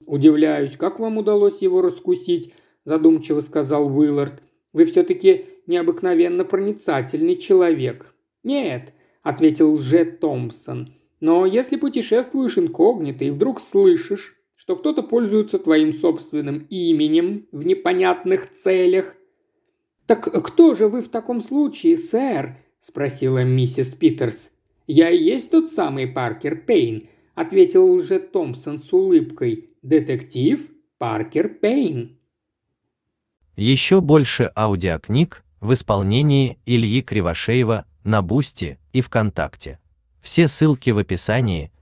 «Удивляюсь, 0.09 0.75
как 0.75 0.99
вам 0.99 1.19
удалось 1.19 1.61
его 1.61 1.83
раскусить?»– 1.83 2.51
задумчиво 2.83 3.41
сказал 3.41 3.95
Уиллард. 3.95 4.41
«Вы 4.73 4.85
все-таки 4.85 5.45
необыкновенно 5.67 6.43
проницательный 6.45 7.35
человек». 7.35 8.15
«Нет»,– 8.43 8.91
ответил 9.21 9.73
Лже 9.73 10.05
Томпсон. 10.05 10.87
«Но 11.19 11.45
если 11.45 11.75
путешествуешь 11.75 12.57
инкогнито 12.57 13.25
и 13.25 13.29
вдруг 13.29 13.61
слышишь, 13.61 14.35
что 14.55 14.75
кто-то 14.75 15.03
пользуется 15.03 15.59
твоим 15.59 15.93
собственным 15.93 16.65
именем 16.71 17.45
в 17.51 17.63
непонятных 17.63 18.51
целях...» 18.51 19.15
«Так 20.07 20.23
кто 20.43 20.73
же 20.73 20.87
вы 20.87 21.03
в 21.03 21.09
таком 21.09 21.39
случае, 21.39 21.97
сэр?»– 21.97 22.57
спросила 22.79 23.43
миссис 23.43 23.93
Питерс. 23.93 24.49
«Я 24.87 25.11
и 25.11 25.23
есть 25.23 25.51
тот 25.51 25.71
самый 25.71 26.07
Паркер 26.07 26.55
Пейн»,– 26.55 27.07
ответил 27.35 27.93
лже 27.93 28.19
Томпсон 28.19 28.79
с 28.79 28.91
улыбкой. 28.91 29.68
Детектив 29.81 30.69
Паркер 30.97 31.47
Пейн. 31.47 32.19
Еще 33.55 34.01
больше 34.01 34.51
аудиокниг 34.53 35.45
в 35.61 35.71
исполнении 35.71 36.59
Ильи 36.65 37.01
Кривошеева 37.01 37.85
на 38.03 38.21
Boosty 38.21 38.77
и 38.91 38.99
ВКонтакте. 38.99 39.79
Все 40.21 40.49
ссылки 40.49 40.89
в 40.89 40.97
описании– 40.97 41.71